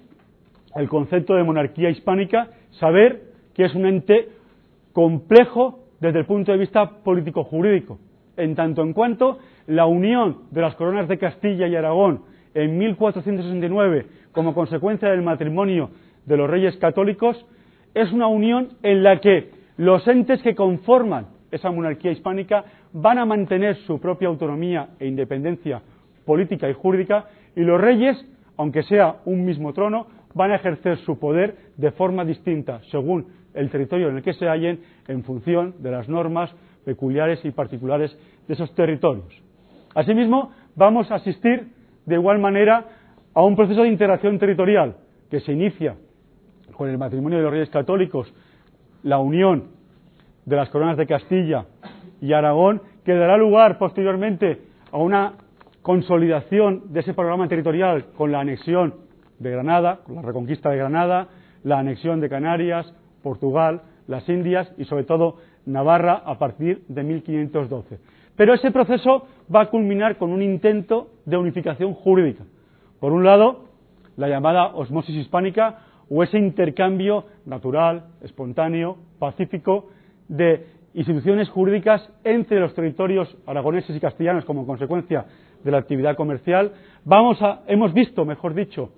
el 0.76 0.90
concepto 0.90 1.36
de 1.36 1.44
monarquía 1.44 1.90
hispánica, 1.90 2.50
saber 2.72 3.24
que 3.54 3.66
es 3.66 3.74
un 3.76 3.86
ente 3.86 4.30
complejo 4.94 5.80
desde 6.00 6.20
el 6.20 6.26
punto 6.26 6.52
de 6.52 6.58
vista 6.58 6.90
político-jurídico, 7.04 7.98
en 8.38 8.56
tanto 8.56 8.82
en 8.82 8.94
cuanto 8.94 9.40
la 9.68 9.86
unión 9.86 10.44
de 10.52 10.62
las 10.62 10.76
coronas 10.76 11.08
de 11.08 11.18
Castilla 11.18 11.68
y 11.68 11.76
Aragón 11.76 12.22
en 12.54 12.78
1469 12.78 14.06
como 14.32 14.54
consecuencia 14.54 15.10
del 15.10 15.22
matrimonio 15.22 15.90
de 16.26 16.38
los 16.38 16.50
reyes 16.50 16.76
católicos 16.78 17.46
es 17.94 18.12
una 18.12 18.28
unión 18.28 18.70
en 18.84 19.04
la 19.04 19.20
que 19.20 19.52
los 19.78 20.08
entes 20.08 20.42
que 20.42 20.56
conforman 20.56 21.28
esa 21.52 21.72
monarquía 21.72 22.12
hispánica 22.12 22.66
van 22.94 23.18
a 23.18 23.26
mantener 23.26 23.76
su 23.88 24.00
propia 24.00 24.28
autonomía 24.28 24.90
e 25.00 25.08
independencia 25.08 25.82
política 26.26 26.70
y 26.70 26.74
jurídica 26.74 27.26
y 27.56 27.62
los 27.62 27.80
reyes, 27.80 28.18
aunque 28.58 28.84
sea 28.84 29.18
un 29.26 29.46
mismo 29.46 29.74
trono, 29.74 30.08
van 30.34 30.52
a 30.52 30.56
ejercer 30.56 30.98
su 31.00 31.18
poder 31.18 31.56
de 31.78 31.92
forma 31.92 32.26
distinta 32.26 32.82
según 32.92 33.28
el 33.54 33.70
territorio 33.70 34.10
en 34.10 34.18
el 34.18 34.24
que 34.24 34.34
se 34.34 34.48
hallen 34.48 34.82
en 35.08 35.24
función 35.24 35.76
de 35.80 35.92
las 35.92 36.10
normas 36.10 36.54
peculiares 36.84 37.44
y 37.46 37.52
particulares 37.52 38.18
de 38.48 38.54
esos 38.54 38.74
territorios. 38.76 39.42
Asimismo, 39.96 40.52
vamos 40.76 41.10
a 41.10 41.16
asistir 41.16 41.70
de 42.06 42.16
igual 42.16 42.40
manera 42.40 42.86
a 43.34 43.42
un 43.42 43.56
proceso 43.56 43.82
de 43.82 43.90
integración 43.90 44.38
territorial 44.38 44.98
que 45.30 45.40
se 45.40 45.54
inicia 45.54 45.96
con 46.74 46.90
el 46.90 46.98
matrimonio 46.98 47.38
de 47.38 47.44
los 47.44 47.54
reyes 47.54 47.70
católicos, 47.70 48.34
la 49.04 49.20
unión 49.20 49.70
de 50.46 50.56
las 50.56 50.70
coronas 50.70 50.98
de 50.98 51.08
Castilla 51.08 51.66
y 52.22 52.34
Aragón, 52.34 52.82
que 53.04 53.14
dará 53.14 53.38
lugar 53.38 53.78
posteriormente 53.78 54.62
a 54.92 54.98
una 54.98 55.34
consolidación 55.86 56.92
de 56.94 57.02
ese 57.02 57.14
programa 57.14 57.48
territorial 57.48 58.06
con 58.18 58.32
la 58.32 58.40
anexión 58.40 58.96
de 59.38 59.52
Granada, 59.52 60.00
con 60.04 60.16
la 60.16 60.24
reconquista 60.24 60.72
de 60.72 60.78
Granada, 60.78 61.28
la 61.64 61.78
anexión 61.78 62.20
de 62.20 62.28
Canarias, 62.28 62.92
Portugal, 63.22 63.84
las 64.08 64.28
Indias 64.28 64.68
y 64.80 64.86
sobre 64.86 65.04
todo 65.04 65.36
Navarra 65.68 66.24
a 66.26 66.40
partir 66.40 66.84
de 66.88 67.04
1512. 67.04 68.00
Pero 68.36 68.56
ese 68.56 68.72
proceso 68.72 69.28
va 69.54 69.62
a 69.62 69.70
culminar 69.70 70.18
con 70.18 70.32
un 70.32 70.42
intento 70.42 71.12
de 71.24 71.38
unificación 71.38 71.94
jurídica. 71.94 72.46
Por 73.00 73.14
un 73.14 73.24
lado, 73.24 73.66
la 74.18 74.28
llamada 74.28 74.74
osmosis 74.74 75.16
hispánica 75.16 75.82
o 76.10 76.24
ese 76.24 76.40
intercambio 76.40 77.26
natural, 77.46 78.08
espontáneo, 78.24 78.98
pacífico 79.20 79.90
de 80.30 80.66
instituciones 80.96 81.50
jurídicas 81.50 82.10
entre 82.24 82.60
los 82.60 82.74
territorios 82.74 83.38
aragoneses 83.46 83.96
y 83.96 84.00
castellanos 84.00 84.46
como 84.46 84.66
consecuencia 84.66 85.26
de 85.64 85.72
la 85.72 85.78
actividad 85.78 86.16
comercial. 86.16 86.72
Vamos 87.04 87.42
a, 87.42 87.64
hemos 87.68 87.94
visto, 87.94 88.24
mejor 88.24 88.54
dicho, 88.54 88.92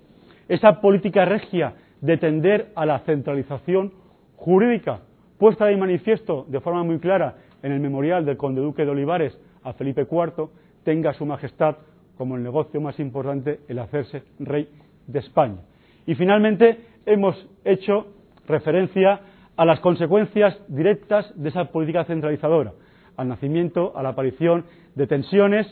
esa 0.48 0.80
política 0.80 1.24
regia 1.24 1.74
de 2.00 2.16
tender 2.16 2.70
a 2.76 2.86
la 2.86 3.00
centralización 3.00 3.92
jurídica 4.36 5.00
puesta 5.38 5.66
de 5.66 5.76
manifiesto 5.76 6.46
de 6.48 6.60
forma 6.60 6.84
muy 6.84 6.98
clara 7.00 7.36
en 7.62 7.72
el 7.72 7.80
memorial 7.80 8.24
del 8.24 8.36
conde 8.36 8.60
duque 8.60 8.84
de 8.84 8.90
Olivares 8.90 9.38
a 9.64 9.72
Felipe 9.72 10.06
IV, 10.10 10.48
tenga 10.84 11.12
su 11.12 11.26
majestad 11.26 11.76
como 12.16 12.36
el 12.36 12.42
negocio 12.42 12.80
más 12.80 12.98
importante 13.00 13.60
el 13.68 13.78
hacerse 13.80 14.22
rey 14.38 14.68
de 15.06 15.18
España. 15.18 15.58
Y 16.06 16.14
finalmente 16.14 16.78
hemos 17.06 17.48
hecho 17.64 18.06
referencia 18.46 19.20
a 19.58 19.64
las 19.64 19.80
consecuencias 19.80 20.56
directas 20.68 21.32
de 21.34 21.48
esa 21.48 21.64
política 21.64 22.04
centralizadora, 22.04 22.74
al 23.16 23.26
nacimiento, 23.26 23.92
a 23.96 24.04
la 24.04 24.10
aparición 24.10 24.64
de 24.94 25.08
tensiones, 25.08 25.66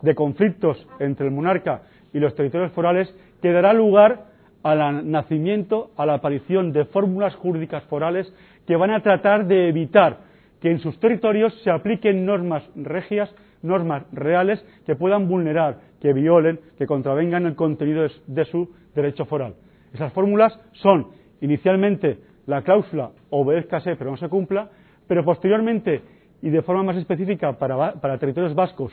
de 0.00 0.14
conflictos 0.14 0.86
entre 1.00 1.26
el 1.26 1.32
monarca 1.32 1.82
y 2.12 2.20
los 2.20 2.36
territorios 2.36 2.70
forales, 2.70 3.12
que 3.42 3.50
dará 3.50 3.72
lugar 3.72 4.26
al 4.62 5.10
nacimiento, 5.10 5.90
a 5.96 6.06
la 6.06 6.14
aparición 6.14 6.72
de 6.72 6.84
fórmulas 6.84 7.34
jurídicas 7.34 7.82
forales 7.84 8.32
que 8.64 8.76
van 8.76 8.92
a 8.92 9.02
tratar 9.02 9.48
de 9.48 9.70
evitar 9.70 10.18
que 10.60 10.70
en 10.70 10.78
sus 10.78 10.98
territorios 11.00 11.52
se 11.64 11.70
apliquen 11.70 12.24
normas 12.24 12.62
regias, 12.76 13.34
normas 13.60 14.04
reales 14.12 14.64
que 14.86 14.94
puedan 14.94 15.26
vulnerar, 15.26 15.80
que 16.00 16.12
violen, 16.12 16.60
que 16.78 16.86
contravengan 16.86 17.44
el 17.46 17.56
contenido 17.56 18.06
de 18.28 18.44
su 18.44 18.70
derecho 18.94 19.24
foral. 19.24 19.56
Esas 19.92 20.12
fórmulas 20.12 20.56
son 20.74 21.08
inicialmente 21.40 22.18
la 22.46 22.62
cláusula 22.62 23.10
obedezcase 23.30 23.96
pero 23.96 24.10
no 24.10 24.16
se 24.16 24.28
cumpla, 24.28 24.70
pero 25.06 25.24
posteriormente 25.24 26.02
y 26.42 26.50
de 26.50 26.62
forma 26.62 26.82
más 26.82 26.96
específica 26.96 27.54
para, 27.54 27.94
para 27.94 28.18
territorios 28.18 28.54
vascos 28.54 28.92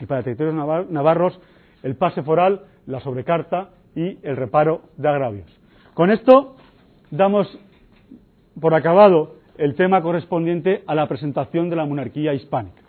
y 0.00 0.06
para 0.06 0.22
territorios 0.22 0.54
navarros 0.90 1.40
el 1.82 1.96
pase 1.96 2.22
foral, 2.22 2.62
la 2.86 3.00
sobrecarta 3.00 3.70
y 3.94 4.18
el 4.22 4.36
reparo 4.36 4.82
de 4.96 5.08
agravios. 5.08 5.60
Con 5.94 6.10
esto 6.10 6.56
damos 7.10 7.58
por 8.60 8.74
acabado 8.74 9.36
el 9.58 9.74
tema 9.74 10.00
correspondiente 10.00 10.82
a 10.86 10.94
la 10.94 11.06
presentación 11.06 11.68
de 11.68 11.76
la 11.76 11.84
monarquía 11.84 12.32
hispánica. 12.34 12.80